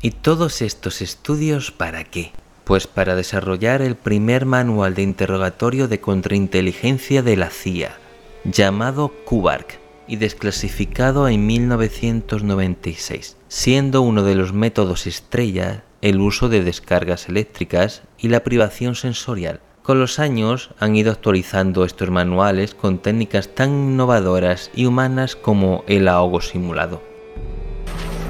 ¿Y 0.00 0.12
todos 0.12 0.62
estos 0.62 1.02
estudios 1.02 1.72
para 1.72 2.04
qué? 2.04 2.32
Pues 2.66 2.88
para 2.88 3.14
desarrollar 3.14 3.80
el 3.80 3.94
primer 3.94 4.44
manual 4.44 4.96
de 4.96 5.02
interrogatorio 5.02 5.86
de 5.86 6.00
contrainteligencia 6.00 7.22
de 7.22 7.36
la 7.36 7.48
CIA, 7.48 7.96
llamado 8.42 9.12
QBARC, 9.24 9.78
y 10.08 10.16
desclasificado 10.16 11.28
en 11.28 11.46
1996, 11.46 13.36
siendo 13.46 14.02
uno 14.02 14.24
de 14.24 14.34
los 14.34 14.52
métodos 14.52 15.06
estrella 15.06 15.84
el 16.02 16.20
uso 16.20 16.48
de 16.48 16.64
descargas 16.64 17.28
eléctricas 17.28 18.02
y 18.18 18.30
la 18.30 18.42
privación 18.42 18.96
sensorial. 18.96 19.60
Con 19.84 20.00
los 20.00 20.18
años 20.18 20.70
han 20.80 20.96
ido 20.96 21.12
actualizando 21.12 21.84
estos 21.84 22.10
manuales 22.10 22.74
con 22.74 22.98
técnicas 22.98 23.54
tan 23.54 23.70
innovadoras 23.92 24.72
y 24.74 24.86
humanas 24.86 25.36
como 25.36 25.84
el 25.86 26.08
ahogo 26.08 26.40
simulado. 26.40 27.00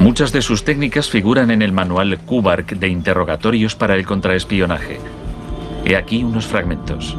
Muchas 0.07 0.31
de 0.31 0.41
sus 0.41 0.63
técnicas 0.63 1.11
figuran 1.11 1.51
en 1.51 1.63
el 1.63 1.73
manual 1.73 2.17
QBARC 2.21 2.77
de 2.79 2.87
interrogatorios 2.87 3.75
para 3.75 3.97
el 3.97 4.07
contraespionaje. 4.07 5.01
He 5.85 5.97
aquí 5.97 6.23
unos 6.23 6.47
fragmentos. 6.47 7.17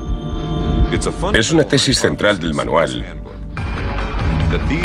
Es 1.34 1.52
una 1.52 1.66
tesis 1.66 2.00
central 2.00 2.40
del 2.40 2.54
manual 2.54 3.06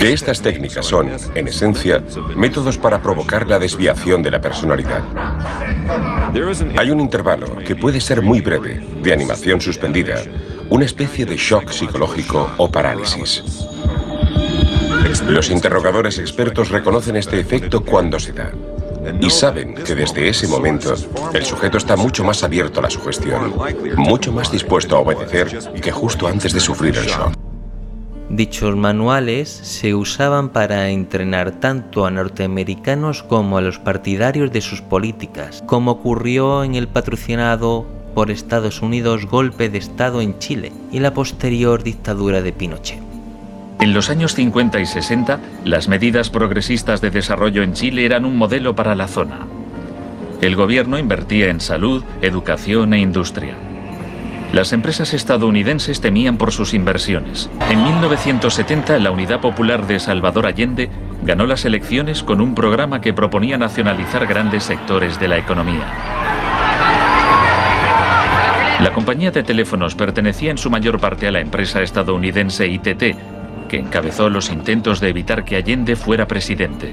que 0.00 0.12
estas 0.12 0.42
técnicas 0.42 0.85
son, 0.85 1.12
en 1.37 1.47
esencia, 1.47 2.02
métodos 2.35 2.76
para 2.76 3.00
provocar 3.00 3.47
la 3.47 3.61
desviación 3.61 4.21
de 4.21 4.32
la 4.32 4.40
personalidad. 4.40 5.04
Hay 6.76 6.90
un 6.90 6.99
intervalo, 6.99 7.59
que 7.59 7.76
puede 7.76 8.00
ser 8.00 8.21
muy 8.21 8.40
breve, 8.40 8.85
de 9.00 9.12
animación 9.12 9.61
suspendida, 9.61 10.21
una 10.71 10.87
especie 10.87 11.25
de 11.25 11.37
shock 11.37 11.71
psicológico 11.71 12.50
o 12.56 12.68
parálisis. 12.68 13.44
Los 15.26 15.50
interrogadores 15.50 16.18
expertos 16.18 16.71
reconocen 16.71 17.16
este 17.16 17.40
efecto 17.40 17.85
cuando 17.85 18.18
se 18.21 18.32
da. 18.32 18.52
Y 19.21 19.30
saben 19.30 19.75
que 19.75 19.94
desde 19.94 20.28
ese 20.28 20.47
momento 20.47 20.94
el 21.32 21.44
sujeto 21.44 21.78
está 21.78 21.97
mucho 21.97 22.23
más 22.23 22.44
abierto 22.44 22.78
a 22.78 22.85
la 22.85 22.90
sugestión, 22.90 23.52
mucho 23.97 24.32
más 24.32 24.52
dispuesto 24.52 24.97
a 24.97 25.00
obedecer 25.00 25.59
que 25.80 25.90
justo 25.90 26.28
antes 26.28 26.52
de 26.52 26.61
sufrir 26.61 26.97
el 26.97 27.06
shock. 27.06 27.32
Dichos 28.28 28.76
manuales 28.76 29.49
se 29.50 29.94
usaban 29.94 30.50
para 30.50 30.88
entrenar 30.88 31.61
tanto 31.61 32.06
a 32.06 32.11
norteamericanos 32.11 33.23
como 33.23 33.59
a 33.59 33.61
los 33.61 33.78
partidarios 33.78 34.52
de 34.52 34.61
sus 34.61 34.80
políticas, 34.80 35.62
como 35.66 35.90
ocurrió 35.90 36.64
en 36.64 36.76
el 36.76 36.88
patrocinado 36.88 37.85
por 38.14 38.30
Estados 38.30 38.80
Unidos 38.80 39.26
golpe 39.26 39.68
de 39.68 39.78
Estado 39.78 40.21
en 40.21 40.38
Chile 40.38 40.73
y 40.92 41.00
la 41.00 41.12
posterior 41.12 41.82
dictadura 41.82 42.40
de 42.40 42.52
Pinochet. 42.52 43.01
En 43.82 43.94
los 43.94 44.10
años 44.10 44.36
50 44.36 44.78
y 44.78 44.86
60, 44.86 45.40
las 45.64 45.88
medidas 45.88 46.30
progresistas 46.30 47.00
de 47.00 47.10
desarrollo 47.10 47.64
en 47.64 47.72
Chile 47.72 48.06
eran 48.06 48.24
un 48.24 48.36
modelo 48.36 48.76
para 48.76 48.94
la 48.94 49.08
zona. 49.08 49.40
El 50.40 50.54
gobierno 50.54 51.00
invertía 51.00 51.48
en 51.48 51.60
salud, 51.60 52.04
educación 52.20 52.94
e 52.94 53.00
industria. 53.00 53.56
Las 54.52 54.72
empresas 54.72 55.12
estadounidenses 55.14 56.00
temían 56.00 56.36
por 56.36 56.52
sus 56.52 56.74
inversiones. 56.74 57.50
En 57.70 57.82
1970, 57.82 59.00
la 59.00 59.10
Unidad 59.10 59.40
Popular 59.40 59.84
de 59.88 59.98
Salvador 59.98 60.46
Allende 60.46 60.88
ganó 61.24 61.44
las 61.44 61.64
elecciones 61.64 62.22
con 62.22 62.40
un 62.40 62.54
programa 62.54 63.00
que 63.00 63.12
proponía 63.12 63.58
nacionalizar 63.58 64.28
grandes 64.28 64.62
sectores 64.62 65.18
de 65.18 65.26
la 65.26 65.38
economía. 65.38 65.88
La 68.78 68.92
compañía 68.92 69.32
de 69.32 69.42
teléfonos 69.42 69.96
pertenecía 69.96 70.52
en 70.52 70.58
su 70.58 70.70
mayor 70.70 71.00
parte 71.00 71.26
a 71.26 71.32
la 71.32 71.40
empresa 71.40 71.82
estadounidense 71.82 72.68
ITT, 72.68 73.41
que 73.73 73.79
encabezó 73.79 74.29
los 74.29 74.50
intentos 74.50 75.00
de 75.00 75.09
evitar 75.09 75.47
que 75.47 75.57
Allende 75.57 75.97
fuera 75.97 76.26
presidente. 76.26 76.93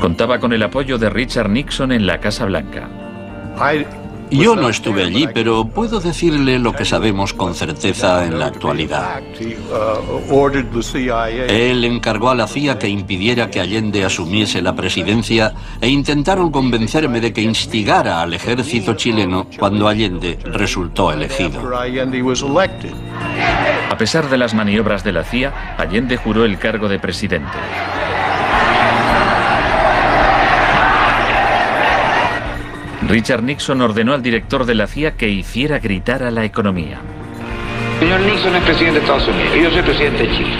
Contaba 0.00 0.40
con 0.40 0.52
el 0.52 0.64
apoyo 0.64 0.98
de 0.98 1.10
Richard 1.10 1.48
Nixon 1.48 1.92
en 1.92 2.08
la 2.08 2.18
Casa 2.18 2.44
Blanca. 2.44 2.88
Yo 4.30 4.56
no 4.56 4.68
estuve 4.68 5.04
allí, 5.04 5.28
pero 5.32 5.64
puedo 5.64 6.00
decirle 6.00 6.58
lo 6.58 6.72
que 6.72 6.84
sabemos 6.84 7.32
con 7.32 7.54
certeza 7.54 8.24
en 8.24 8.38
la 8.38 8.46
actualidad. 8.46 9.20
Él 11.48 11.84
encargó 11.84 12.30
a 12.30 12.34
la 12.34 12.46
CIA 12.46 12.78
que 12.78 12.88
impidiera 12.88 13.50
que 13.50 13.60
Allende 13.60 14.04
asumiese 14.04 14.62
la 14.62 14.74
presidencia 14.74 15.54
e 15.80 15.88
intentaron 15.88 16.50
convencerme 16.50 17.20
de 17.20 17.32
que 17.32 17.42
instigara 17.42 18.20
al 18.20 18.34
ejército 18.34 18.94
chileno 18.94 19.46
cuando 19.58 19.88
Allende 19.88 20.38
resultó 20.44 21.12
elegido. 21.12 21.60
A 23.90 23.98
pesar 23.98 24.28
de 24.28 24.38
las 24.38 24.54
maniobras 24.54 25.04
de 25.04 25.12
la 25.12 25.24
CIA, 25.24 25.76
Allende 25.78 26.16
juró 26.16 26.44
el 26.44 26.58
cargo 26.58 26.88
de 26.88 26.98
presidente. 26.98 27.52
Richard 33.08 33.42
Nixon 33.42 33.82
ordenó 33.82 34.14
al 34.14 34.22
director 34.22 34.64
de 34.64 34.74
la 34.74 34.86
CIA 34.86 35.12
que 35.12 35.28
hiciera 35.28 35.78
gritar 35.78 36.22
a 36.22 36.30
la 36.30 36.44
economía. 36.44 37.00
Señor 37.98 38.20
Nixon 38.20 38.56
es 38.56 38.62
presidente 38.62 38.98
de 38.98 39.00
Estados 39.00 39.28
Unidos 39.28 39.56
y 39.56 39.62
yo 39.62 39.70
soy 39.70 39.82
presidente 39.82 40.26
de 40.26 40.36
Chile. 40.36 40.56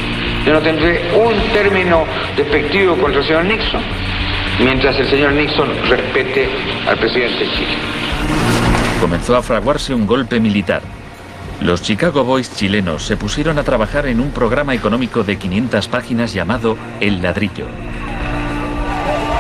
Yo 0.46 0.52
no 0.52 0.60
tendré 0.60 1.00
un 1.14 1.34
término 1.52 2.04
despectivo 2.36 2.96
contra 2.96 3.20
el 3.20 3.26
señor 3.26 3.44
Nixon 3.46 3.82
mientras 4.60 4.98
el 4.98 5.08
señor 5.08 5.32
Nixon 5.32 5.68
respete 5.88 6.48
al 6.86 6.98
presidente 6.98 7.44
de 7.44 7.50
Chile. 7.50 7.76
Comenzó 9.00 9.36
a 9.36 9.42
fraguarse 9.42 9.94
un 9.94 10.06
golpe 10.06 10.38
militar. 10.38 10.82
Los 11.60 11.82
Chicago 11.82 12.24
Boys 12.24 12.54
chilenos 12.54 13.04
se 13.04 13.16
pusieron 13.16 13.58
a 13.58 13.62
trabajar 13.62 14.06
en 14.06 14.20
un 14.20 14.30
programa 14.32 14.74
económico 14.74 15.24
de 15.24 15.38
500 15.38 15.88
páginas 15.88 16.34
llamado 16.34 16.76
El 17.00 17.22
Ladrillo. 17.22 17.66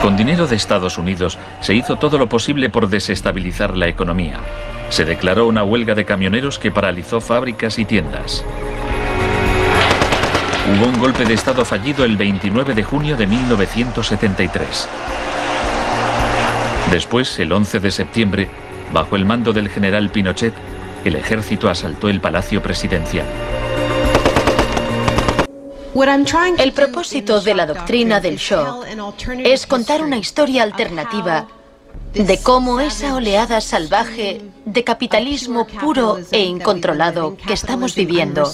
Con 0.04 0.18
dinero 0.18 0.46
de 0.46 0.56
Estados 0.56 0.98
Unidos 0.98 1.38
se 1.62 1.74
hizo 1.74 1.96
todo 1.96 2.18
lo 2.18 2.28
posible 2.28 2.68
por 2.68 2.90
desestabilizar 2.90 3.74
la 3.74 3.88
economía. 3.88 4.38
Se 4.90 5.06
declaró 5.06 5.46
una 5.46 5.64
huelga 5.64 5.94
de 5.94 6.04
camioneros 6.04 6.58
que 6.58 6.70
paralizó 6.70 7.22
fábricas 7.22 7.78
y 7.78 7.86
tiendas. 7.86 8.44
Hubo 10.68 10.88
un 10.88 10.98
golpe 10.98 11.24
de 11.24 11.32
Estado 11.32 11.64
fallido 11.64 12.04
el 12.04 12.18
29 12.18 12.74
de 12.74 12.82
junio 12.82 13.16
de 13.16 13.26
1973. 13.26 14.88
Después, 16.90 17.38
el 17.38 17.50
11 17.50 17.80
de 17.80 17.90
septiembre, 17.90 18.50
bajo 18.92 19.16
el 19.16 19.24
mando 19.24 19.54
del 19.54 19.70
general 19.70 20.10
Pinochet, 20.10 20.52
el 21.06 21.16
ejército 21.16 21.70
asaltó 21.70 22.10
el 22.10 22.20
Palacio 22.20 22.62
Presidencial. 22.62 23.24
El 26.58 26.72
propósito 26.72 27.40
de 27.40 27.54
la 27.54 27.66
doctrina 27.66 28.18
del 28.18 28.36
shock 28.36 28.84
es 29.44 29.64
contar 29.64 30.02
una 30.02 30.16
historia 30.16 30.64
alternativa 30.64 31.46
de 32.12 32.38
cómo 32.42 32.80
esa 32.80 33.14
oleada 33.14 33.60
salvaje 33.60 34.40
de 34.64 34.82
capitalismo 34.82 35.68
puro 35.68 36.18
e 36.32 36.42
incontrolado 36.42 37.36
que 37.36 37.52
estamos 37.52 37.94
viviendo 37.94 38.44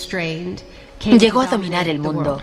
llegó 1.00 1.40
a 1.40 1.47
dominar 1.47 1.88
el 1.88 1.99
mundo. 1.99 2.42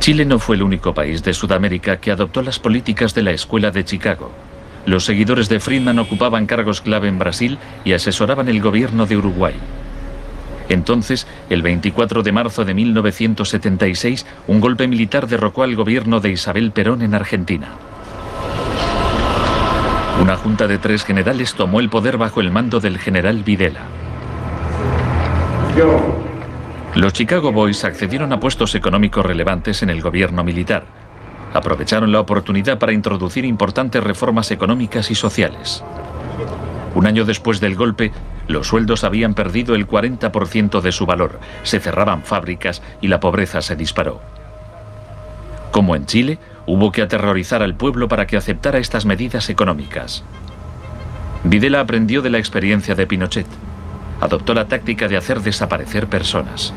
Chile 0.00 0.24
no 0.24 0.40
fue 0.40 0.56
el 0.56 0.64
único 0.64 0.92
país 0.92 1.22
de 1.22 1.32
Sudamérica 1.32 2.00
que 2.00 2.10
adoptó 2.10 2.42
las 2.42 2.58
políticas 2.58 3.14
de 3.14 3.22
la 3.22 3.30
Escuela 3.30 3.70
de 3.70 3.84
Chicago. 3.84 4.32
Los 4.84 5.04
seguidores 5.04 5.48
de 5.48 5.60
Friedman 5.60 6.00
ocupaban 6.00 6.46
cargos 6.46 6.80
clave 6.80 7.06
en 7.06 7.20
Brasil 7.20 7.56
y 7.84 7.92
asesoraban 7.92 8.48
el 8.48 8.60
gobierno 8.60 9.06
de 9.06 9.16
Uruguay. 9.16 9.54
Entonces, 10.72 11.26
el 11.50 11.60
24 11.60 12.22
de 12.22 12.32
marzo 12.32 12.64
de 12.64 12.72
1976, 12.72 14.24
un 14.46 14.60
golpe 14.60 14.88
militar 14.88 15.26
derrocó 15.26 15.64
al 15.64 15.76
gobierno 15.76 16.20
de 16.20 16.30
Isabel 16.30 16.72
Perón 16.72 17.02
en 17.02 17.14
Argentina. 17.14 17.68
Una 20.22 20.36
junta 20.38 20.66
de 20.66 20.78
tres 20.78 21.04
generales 21.04 21.54
tomó 21.54 21.80
el 21.80 21.90
poder 21.90 22.16
bajo 22.16 22.40
el 22.40 22.50
mando 22.50 22.80
del 22.80 22.98
general 22.98 23.42
Videla. 23.42 23.82
Los 26.94 27.12
Chicago 27.12 27.52
Boys 27.52 27.84
accedieron 27.84 28.32
a 28.32 28.40
puestos 28.40 28.74
económicos 28.74 29.26
relevantes 29.26 29.82
en 29.82 29.90
el 29.90 30.00
gobierno 30.00 30.42
militar. 30.42 30.84
Aprovecharon 31.52 32.12
la 32.12 32.20
oportunidad 32.20 32.78
para 32.78 32.94
introducir 32.94 33.44
importantes 33.44 34.02
reformas 34.02 34.50
económicas 34.50 35.10
y 35.10 35.14
sociales. 35.14 35.84
Un 36.94 37.06
año 37.06 37.26
después 37.26 37.60
del 37.60 37.74
golpe, 37.74 38.10
los 38.48 38.68
sueldos 38.68 39.04
habían 39.04 39.34
perdido 39.34 39.74
el 39.74 39.86
40% 39.86 40.80
de 40.80 40.92
su 40.92 41.06
valor, 41.06 41.38
se 41.62 41.80
cerraban 41.80 42.22
fábricas 42.22 42.82
y 43.00 43.08
la 43.08 43.20
pobreza 43.20 43.62
se 43.62 43.76
disparó. 43.76 44.20
Como 45.70 45.96
en 45.96 46.06
Chile, 46.06 46.38
hubo 46.66 46.92
que 46.92 47.02
aterrorizar 47.02 47.62
al 47.62 47.74
pueblo 47.74 48.08
para 48.08 48.26
que 48.26 48.36
aceptara 48.36 48.78
estas 48.78 49.06
medidas 49.06 49.48
económicas. 49.48 50.22
Videla 51.44 51.80
aprendió 51.80 52.22
de 52.22 52.30
la 52.30 52.38
experiencia 52.38 52.94
de 52.94 53.06
Pinochet. 53.06 53.46
Adoptó 54.20 54.54
la 54.54 54.68
táctica 54.68 55.08
de 55.08 55.16
hacer 55.16 55.40
desaparecer 55.40 56.06
personas. 56.06 56.72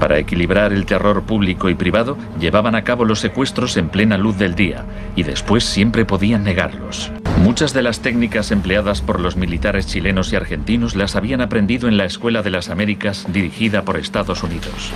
Para 0.00 0.18
equilibrar 0.18 0.72
el 0.72 0.84
terror 0.84 1.22
público 1.22 1.70
y 1.70 1.74
privado, 1.74 2.16
llevaban 2.38 2.74
a 2.74 2.84
cabo 2.84 3.04
los 3.04 3.20
secuestros 3.20 3.76
en 3.76 3.88
plena 3.88 4.18
luz 4.18 4.36
del 4.36 4.54
día 4.54 4.84
y 5.16 5.22
después 5.22 5.64
siempre 5.64 6.04
podían 6.04 6.44
negarlos. 6.44 7.10
Muchas 7.42 7.72
de 7.72 7.82
las 7.82 8.00
técnicas 8.00 8.50
empleadas 8.50 9.00
por 9.00 9.20
los 9.20 9.36
militares 9.36 9.86
chilenos 9.86 10.32
y 10.32 10.36
argentinos 10.36 10.96
las 10.96 11.16
habían 11.16 11.40
aprendido 11.40 11.88
en 11.88 11.96
la 11.96 12.04
Escuela 12.04 12.42
de 12.42 12.50
las 12.50 12.68
Américas 12.68 13.26
dirigida 13.32 13.82
por 13.82 13.96
Estados 13.96 14.42
Unidos. 14.42 14.92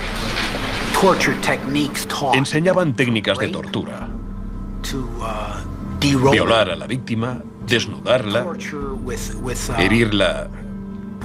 Enseñaban 2.33 2.93
técnicas 2.93 3.39
de 3.39 3.47
tortura. 3.47 4.07
Violar 5.99 6.69
a 6.69 6.75
la 6.75 6.85
víctima, 6.85 7.41
desnudarla, 7.65 8.45
herirla 9.79 10.49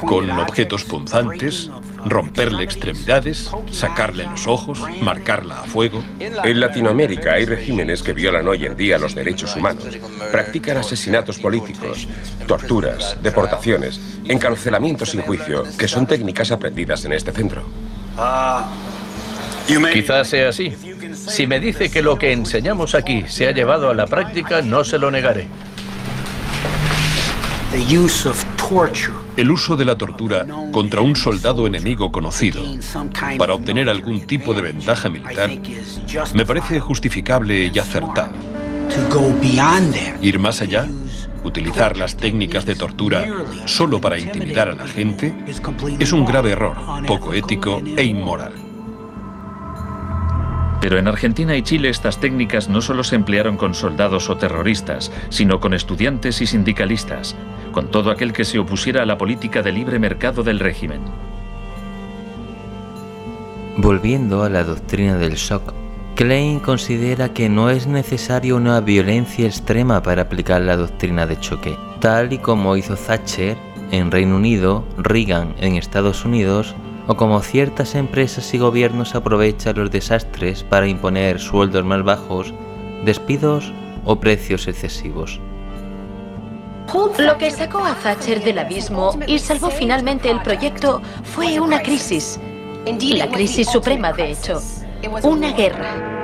con 0.00 0.30
objetos 0.30 0.84
punzantes, 0.84 1.70
romperle 2.08 2.62
extremidades, 2.62 3.50
sacarle 3.70 4.24
los 4.24 4.46
ojos, 4.46 4.80
marcarla 5.00 5.60
a 5.60 5.64
fuego. 5.64 6.02
En 6.18 6.60
Latinoamérica 6.60 7.34
hay 7.34 7.44
regímenes 7.44 8.02
que 8.02 8.12
violan 8.12 8.46
hoy 8.48 8.66
en 8.66 8.76
día 8.76 8.98
los 8.98 9.14
derechos 9.14 9.54
humanos. 9.56 9.98
Practican 10.30 10.78
asesinatos 10.78 11.38
políticos, 11.38 12.08
torturas, 12.46 13.16
deportaciones, 13.22 14.00
encarcelamientos 14.24 15.10
sin 15.10 15.22
juicio, 15.22 15.64
que 15.78 15.88
son 15.88 16.06
técnicas 16.06 16.50
aprendidas 16.50 17.04
en 17.04 17.12
este 17.12 17.32
centro. 17.32 17.62
Quizás 19.92 20.28
sea 20.28 20.50
así. 20.50 20.72
Si 21.14 21.46
me 21.46 21.58
dice 21.58 21.90
que 21.90 22.02
lo 22.02 22.16
que 22.16 22.32
enseñamos 22.32 22.94
aquí 22.94 23.24
se 23.26 23.48
ha 23.48 23.52
llevado 23.52 23.90
a 23.90 23.94
la 23.94 24.06
práctica, 24.06 24.62
no 24.62 24.84
se 24.84 24.98
lo 24.98 25.10
negaré. 25.10 25.48
El 29.37 29.51
uso 29.51 29.77
de 29.77 29.85
la 29.85 29.96
tortura 29.96 30.46
contra 30.72 31.01
un 31.01 31.14
soldado 31.14 31.66
enemigo 31.66 32.11
conocido 32.11 32.62
para 33.38 33.55
obtener 33.55 33.88
algún 33.88 34.27
tipo 34.27 34.55
de 34.55 34.62
ventaja 34.62 35.09
militar 35.09 35.51
me 36.35 36.46
parece 36.46 36.81
justificable 36.81 37.70
y 37.72 37.79
acertado. 37.79 38.33
Ir 40.22 40.38
más 40.38 40.62
allá, 40.62 40.88
utilizar 41.44 41.96
las 41.96 42.16
técnicas 42.16 42.64
de 42.64 42.77
tortura 42.77 43.27
solo 43.66 44.01
para 44.01 44.18
intimidar 44.18 44.68
a 44.68 44.75
la 44.75 44.87
gente, 44.87 45.35
es 45.99 46.12
un 46.12 46.25
grave 46.25 46.53
error, 46.53 46.77
poco 47.07 47.35
ético 47.35 47.83
e 47.96 48.05
inmoral. 48.05 48.65
Pero 50.87 51.01
en 51.01 51.09
Argentina 51.09 51.57
y 51.57 51.62
Chile 51.62 51.88
estas 51.88 52.20
técnicas 52.20 52.68
no 52.68 52.81
solo 52.81 53.03
se 53.03 53.16
emplearon 53.16 53.57
con 53.57 53.75
soldados 53.75 54.31
o 54.31 54.37
terroristas, 54.37 55.11
sino 55.31 55.59
con 55.59 55.75
estudiantes 55.75 56.40
y 56.40 56.46
sindicalistas, 56.46 57.35
con 57.72 57.90
todo 57.90 58.12
aquel 58.12 58.33
que 58.33 58.44
se 58.44 58.61
opusiera 58.61 59.03
a 59.03 59.05
la 59.05 59.18
política 59.18 59.62
de 59.62 59.72
libre 59.72 59.99
mercado 59.99 60.44
del 60.44 60.61
régimen. 60.61 61.01
Volviendo 63.79 64.44
a 64.44 64.49
la 64.49 64.62
doctrina 64.62 65.16
del 65.16 65.35
shock, 65.35 65.75
Klein 66.14 66.61
considera 66.61 67.33
que 67.33 67.49
no 67.49 67.68
es 67.68 67.88
necesaria 67.88 68.55
una 68.55 68.81
violencia 68.81 69.46
extrema 69.46 70.05
para 70.05 70.22
aplicar 70.22 70.62
la 70.62 70.77
doctrina 70.77 71.27
de 71.27 71.40
choque, 71.40 71.77
tal 71.99 72.33
y 72.33 72.38
como 72.38 72.77
hizo 72.77 72.94
Thatcher 72.94 73.57
en 73.90 74.12
Reino 74.12 74.37
Unido, 74.37 74.85
Reagan 74.99 75.53
en 75.59 75.75
Estados 75.75 76.25
Unidos 76.25 76.77
o 77.06 77.16
como 77.16 77.40
ciertas 77.40 77.94
empresas 77.94 78.52
y 78.54 78.58
gobiernos 78.58 79.14
aprovechan 79.14 79.76
los 79.76 79.90
desastres 79.90 80.64
para 80.64 80.86
imponer 80.86 81.40
sueldos 81.40 81.84
más 81.84 82.02
bajos, 82.02 82.52
despidos 83.04 83.72
o 84.04 84.16
precios 84.16 84.66
excesivos. 84.68 85.40
Lo 87.18 87.36
que 87.38 87.50
sacó 87.50 87.78
a 87.78 87.94
Thatcher 87.94 88.42
del 88.42 88.58
abismo 88.58 89.18
y 89.26 89.38
salvó 89.38 89.70
finalmente 89.70 90.30
el 90.30 90.40
proyecto 90.42 91.02
fue 91.24 91.58
una 91.60 91.82
crisis. 91.82 92.38
La 93.16 93.28
crisis 93.28 93.68
suprema, 93.68 94.12
de 94.12 94.30
hecho. 94.30 94.60
Una 95.22 95.52
guerra. 95.52 96.15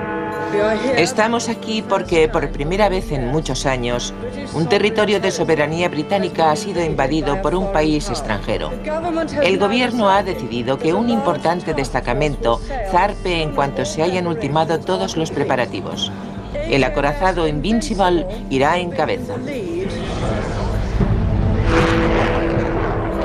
Estamos 0.97 1.49
aquí 1.49 1.83
porque 1.83 2.29
por 2.29 2.51
primera 2.51 2.89
vez 2.89 3.11
en 3.13 3.29
muchos 3.29 3.67
años, 3.67 4.13
un 4.55 4.69
territorio 4.69 5.21
de 5.21 5.31
soberanía 5.31 5.89
británica 5.89 6.51
ha 6.51 6.57
sido 6.57 6.85
invadido 6.85 7.41
por 7.41 7.55
un 7.55 7.73
país 7.73 8.09
extranjero. 8.11 8.71
El 9.43 9.59
gobierno 9.59 10.11
ha 10.11 10.23
decidido 10.23 10.79
que 10.79 10.93
un 10.93 11.11
importante 11.11 11.75
destacamento 11.75 12.61
zarpe 12.91 13.43
en 13.43 13.53
cuanto 13.53 13.85
se 13.85 14.03
hayan 14.03 14.27
ultimado 14.27 14.79
todos 14.81 15.17
los 15.17 15.31
preparativos. 15.31 16.13
El 16.55 16.85
acorazado 16.85 17.49
Invincible 17.49 18.27
irá 18.51 18.79
en 18.79 18.91
cabeza. 18.91 19.35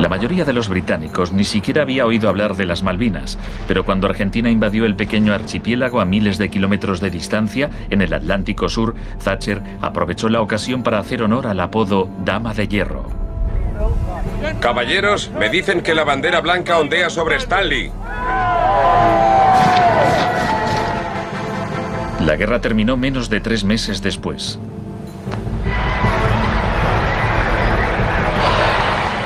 La 0.08 0.16
mayoría 0.16 0.46
de 0.46 0.54
los 0.54 0.70
británicos 0.70 1.34
ni 1.34 1.44
siquiera 1.44 1.82
había 1.82 2.06
oído 2.06 2.30
hablar 2.30 2.56
de 2.56 2.66
las 2.66 2.82
Malvinas, 2.82 3.38
pero 3.68 3.84
cuando 3.84 4.08
Argentina 4.08 4.50
invadió 4.50 4.86
el 4.86 4.96
pequeño 4.96 5.34
archipiélago 5.34 6.00
a 6.00 6.06
miles 6.06 6.38
de 6.38 6.48
kilómetros 6.48 7.02
de 7.02 7.10
distancia 7.10 7.70
en 7.90 8.02
el 8.02 8.14
Atlántico 8.14 8.70
Sur, 8.70 8.96
Thatcher 9.22 9.62
aprovechó 9.82 10.30
la 10.30 10.40
ocasión 10.40 10.82
para 10.82 11.00
hacer 11.00 11.24
honor 11.24 11.46
al 11.46 11.60
apodo 11.60 12.10
Dama 12.24 12.54
de 12.54 12.70
Hierro. 12.70 13.10
Caballeros, 14.62 15.30
me 15.38 15.50
dicen 15.50 15.82
que 15.82 15.94
la 15.94 16.06
bandera 16.06 16.40
blanca 16.40 16.80
ondea 16.80 17.10
sobre 17.10 17.36
Stanley. 17.36 17.92
La 22.22 22.36
guerra 22.38 22.62
terminó 22.62 22.96
menos 22.96 23.30
de 23.30 23.42
tres 23.42 23.66
meses 23.66 24.02
después. 24.02 24.58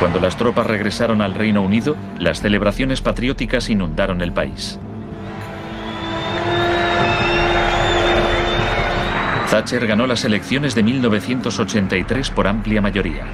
Cuando 0.02 0.20
las 0.20 0.36
tropas 0.36 0.66
regresaron 0.66 1.22
al 1.22 1.36
Reino 1.36 1.62
Unido, 1.62 1.96
las 2.18 2.42
celebraciones 2.42 3.02
patrióticas 3.02 3.70
inundaron 3.70 4.22
el 4.22 4.32
país. 4.32 4.80
Thatcher 9.52 9.86
ganó 9.86 10.08
las 10.08 10.26
elecciones 10.26 10.74
de 10.74 10.82
1983 10.82 12.32
por 12.32 12.48
amplia 12.48 12.82
mayoría. 12.82 13.26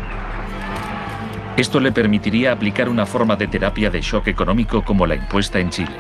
Esto 1.56 1.80
le 1.80 1.94
permitiría 1.94 2.52
aplicar 2.52 2.90
una 2.90 3.06
forma 3.06 3.38
de 3.38 3.48
terapia 3.48 3.90
de 3.90 4.02
shock 4.02 4.28
económico 4.28 4.84
como 4.84 5.08
la 5.08 5.16
impuesta 5.16 5.60
en 5.60 5.70
Chile. 5.70 5.96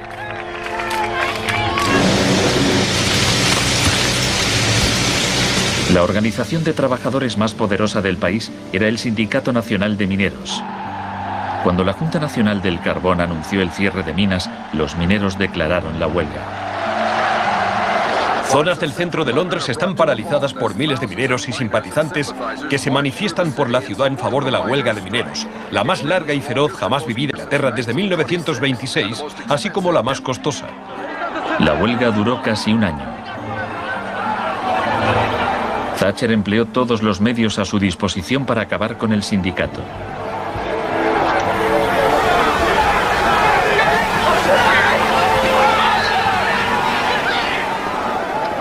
La 5.98 6.04
organización 6.04 6.64
de 6.64 6.74
trabajadores 6.74 7.40
más 7.40 7.56
poderosa 7.56 8.04
del 8.04 8.18
país 8.18 8.52
era 8.72 8.88
el 8.88 9.00
Sindicato 9.00 9.52
Nacional 9.52 9.98
de 9.98 10.06
Mineros. 10.06 10.62
Cuando 11.64 11.84
la 11.84 11.94
Junta 11.94 12.20
Nacional 12.20 12.62
del 12.62 12.80
Carbón 12.82 13.20
anunció 13.20 13.64
el 13.64 13.72
cierre 13.72 14.04
de 14.04 14.14
minas, 14.14 14.48
los 14.74 14.96
mineros 14.96 15.40
declararon 15.40 16.00
la 16.00 16.06
huelga. 16.06 16.44
Zonas 18.46 18.80
del 18.80 18.94
centro 18.94 19.26
de 19.26 19.34
Londres 19.34 19.70
están 19.70 19.96
paralizadas 19.96 20.54
por 20.54 20.76
miles 20.76 21.00
de 21.00 21.08
mineros 21.08 21.50
y 21.50 21.52
simpatizantes 21.52 22.32
que 22.70 22.78
se 22.78 22.92
manifiestan 22.92 23.52
por 23.54 23.72
la 23.72 23.82
ciudad 23.82 24.06
en 24.06 24.20
favor 24.20 24.46
de 24.46 24.52
la 24.52 24.60
huelga 24.60 24.94
de 24.94 25.02
mineros, 25.02 25.48
la 25.72 25.84
más 25.84 26.04
larga 26.04 26.36
y 26.36 26.42
feroz 26.42 26.74
jamás 26.74 27.08
vivida 27.08 27.32
en 27.32 27.38
Inglaterra 27.38 27.72
desde 27.72 27.96
1926, 27.96 29.24
así 29.50 29.72
como 29.72 29.92
la 29.92 30.04
más 30.04 30.22
costosa. 30.22 30.68
La 31.58 31.74
huelga 31.74 32.12
duró 32.12 32.40
casi 32.44 32.72
un 32.72 32.84
año. 32.84 33.17
Thatcher 36.00 36.32
empleó 36.32 36.66
todos 36.68 37.02
los 37.02 37.20
medios 37.22 37.58
a 37.58 37.66
su 37.66 37.80
disposición 37.80 38.46
para 38.46 38.62
acabar 38.62 38.98
con 38.98 39.14
el 39.14 39.24
sindicato. 39.24 39.82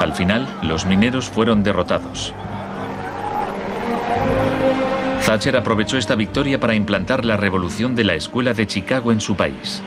Al 0.01 0.14
final, 0.14 0.49
los 0.62 0.87
mineros 0.87 1.29
fueron 1.29 1.62
derrotados. 1.62 2.33
Thatcher 5.27 5.57
aprovechó 5.57 5.99
esta 5.99 6.14
victoria 6.14 6.59
para 6.59 6.75
implantar 6.75 7.25
la 7.25 7.37
revolución 7.37 7.94
de 7.94 8.05
la 8.05 8.14
Escuela 8.14 8.55
de 8.55 8.66
Chicago 8.66 9.12
en 9.12 9.20
su 9.20 9.37
país. 9.37 9.83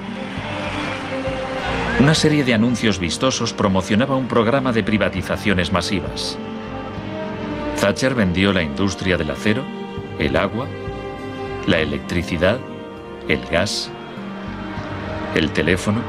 Una 1.99 2.13
serie 2.13 2.43
de 2.43 2.53
anuncios 2.53 2.99
vistosos 2.99 3.53
promocionaba 3.53 4.15
un 4.15 4.27
programa 4.27 4.71
de 4.71 4.83
privatizaciones 4.83 5.71
masivas. 5.71 6.37
Thatcher 7.79 8.13
vendió 8.13 8.51
la 8.51 8.61
industria 8.61 9.15
del 9.15 9.31
acero, 9.31 9.63
el 10.19 10.35
agua, 10.35 10.67
la 11.65 11.79
electricidad, 11.79 12.59
el 13.29 13.39
gas, 13.45 13.89
el 15.33 15.51
teléfono, 15.51 16.01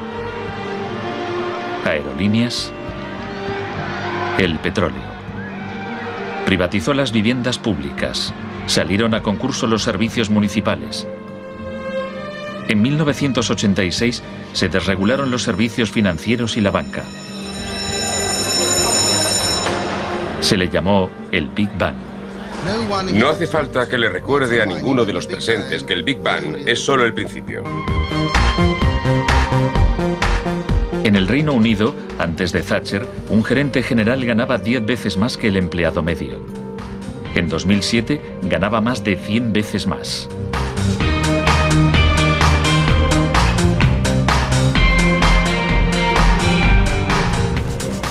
aerolíneas, 1.84 2.72
el 4.38 4.58
petróleo. 4.58 5.10
Privatizó 6.44 6.92
las 6.92 7.12
viviendas 7.12 7.58
públicas. 7.58 8.34
Salieron 8.66 9.14
a 9.14 9.22
concurso 9.22 9.68
los 9.68 9.84
servicios 9.84 10.28
municipales. 10.28 11.06
En 12.66 12.82
1986 12.82 14.22
se 14.54 14.68
desregularon 14.68 15.30
los 15.30 15.44
servicios 15.44 15.92
financieros 15.92 16.56
y 16.56 16.62
la 16.62 16.72
banca. 16.72 17.04
Se 20.40 20.56
le 20.56 20.68
llamó 20.68 21.10
el 21.30 21.48
Big 21.48 21.70
Bang. 21.78 21.96
No 23.14 23.28
hace 23.28 23.46
falta 23.46 23.88
que 23.88 23.96
le 23.96 24.08
recuerde 24.08 24.60
a 24.60 24.66
ninguno 24.66 25.04
de 25.04 25.12
los 25.12 25.26
presentes 25.26 25.82
que 25.84 25.94
el 25.94 26.02
Big 26.02 26.20
Bang 26.22 26.56
es 26.66 26.80
solo 26.80 27.04
el 27.04 27.14
principio. 27.14 27.62
En 31.04 31.16
el 31.16 31.26
Reino 31.26 31.52
Unido, 31.52 31.94
antes 32.18 32.52
de 32.52 32.62
Thatcher, 32.62 33.06
un 33.30 33.42
gerente 33.42 33.82
general 33.82 34.24
ganaba 34.24 34.58
10 34.58 34.84
veces 34.84 35.16
más 35.16 35.36
que 35.36 35.48
el 35.48 35.56
empleado 35.56 36.02
medio. 36.02 36.44
En 37.34 37.48
2007 37.48 38.20
ganaba 38.42 38.80
más 38.80 39.02
de 39.04 39.16
100 39.16 39.52
veces 39.52 39.86
más. 39.86 40.28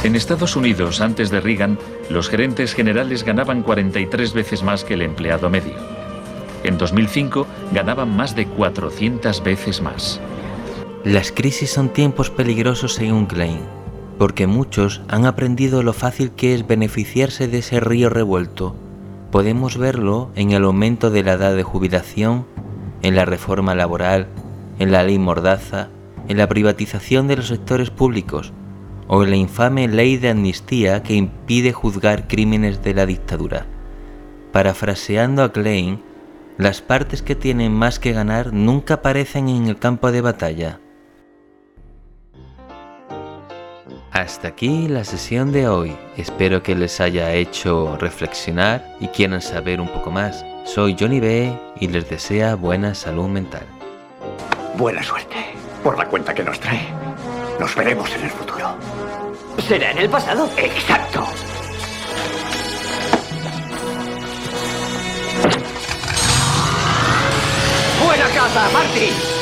En 0.01 0.15
Estados 0.15 0.55
Unidos, 0.55 1.01
antes 1.01 1.29
de 1.29 1.41
Reagan, 1.41 1.77
los 2.09 2.29
gerentes 2.29 2.73
generales 2.73 3.25
ganaban 3.25 3.63
43 3.63 4.33
veces 4.33 4.63
más 4.63 4.85
que 4.85 4.93
el 4.93 5.01
empleado 5.01 5.49
medio. 5.49 5.73
En 6.63 6.77
2005 6.77 7.45
ganaban 7.73 8.15
más 8.15 8.33
de 8.33 8.45
400 8.47 9.43
veces 9.43 9.81
más. 9.81 10.21
Las 11.03 11.33
crisis 11.33 11.71
son 11.71 11.89
tiempos 11.89 12.29
peligrosos 12.29 12.93
según 12.93 13.25
Klein, 13.25 13.59
porque 14.17 14.47
muchos 14.47 15.01
han 15.09 15.25
aprendido 15.25 15.83
lo 15.83 15.91
fácil 15.91 16.31
que 16.31 16.53
es 16.53 16.65
beneficiarse 16.65 17.49
de 17.49 17.57
ese 17.57 17.81
río 17.81 18.09
revuelto. 18.09 18.75
Podemos 19.31 19.77
verlo 19.77 20.31
en 20.35 20.51
el 20.51 20.63
aumento 20.63 21.12
de 21.12 21.23
la 21.23 21.33
edad 21.33 21.57
de 21.57 21.63
jubilación, 21.63 22.45
en 23.01 23.17
la 23.17 23.25
reforma 23.25 23.75
laboral, 23.75 24.27
en 24.79 24.93
la 24.93 25.03
ley 25.03 25.19
Mordaza, 25.19 25.89
en 26.29 26.38
la 26.38 26.47
privatización 26.47 27.27
de 27.27 27.35
los 27.35 27.47
sectores 27.47 27.89
públicos, 27.89 28.53
o 29.12 29.26
la 29.26 29.36
infame 29.36 29.88
ley 29.88 30.17
de 30.17 30.30
amnistía 30.30 31.02
que 31.02 31.15
impide 31.15 31.74
juzgar 31.74 32.28
crímenes 32.28 32.84
de 32.84 32.93
la 32.93 33.08
dictadura. 33.08 33.65
Parafraseando 34.54 35.43
a 35.43 35.52
Klein, 35.52 36.02
las 36.58 36.82
partes 36.82 37.24
que 37.24 37.36
tienen 37.36 37.74
más 37.74 37.98
que 37.98 38.13
ganar 38.13 38.54
nunca 38.54 38.95
aparecen 38.95 39.50
en 39.50 39.67
el 39.67 39.80
campo 39.80 40.12
de 40.12 40.22
batalla. 40.22 40.80
Hasta 44.12 44.50
aquí 44.50 44.88
la 44.88 45.04
sesión 45.04 45.52
de 45.52 45.67
hoy. 45.67 45.95
Espero 46.15 46.62
que 46.62 46.76
les 46.76 47.00
haya 47.02 47.34
hecho 47.34 47.98
reflexionar 47.98 48.95
y 49.00 49.08
quieran 49.08 49.41
saber 49.41 49.82
un 49.82 49.88
poco 49.88 50.12
más. 50.12 50.45
Soy 50.65 50.95
Johnny 51.00 51.19
B 51.19 51.58
y 51.80 51.88
les 51.88 52.08
desea 52.10 52.54
buena 52.56 52.93
salud 52.93 53.28
mental. 53.28 53.63
Buena 54.78 55.02
suerte 55.02 55.36
por 55.84 55.98
la 55.98 56.06
cuenta 56.06 56.34
que 56.34 56.43
nos 56.43 56.60
trae. 56.60 56.89
Nos 57.60 57.76
veremos 57.76 58.13
en 58.13 58.24
el 58.24 58.30
futuro. 58.30 58.59
¿Será 59.67 59.91
en 59.91 59.98
el 60.00 60.10
pasado? 60.10 60.50
Exacto. 60.58 61.28
¡Buena 68.06 68.28
caza, 68.30 68.69
Marty! 68.72 69.38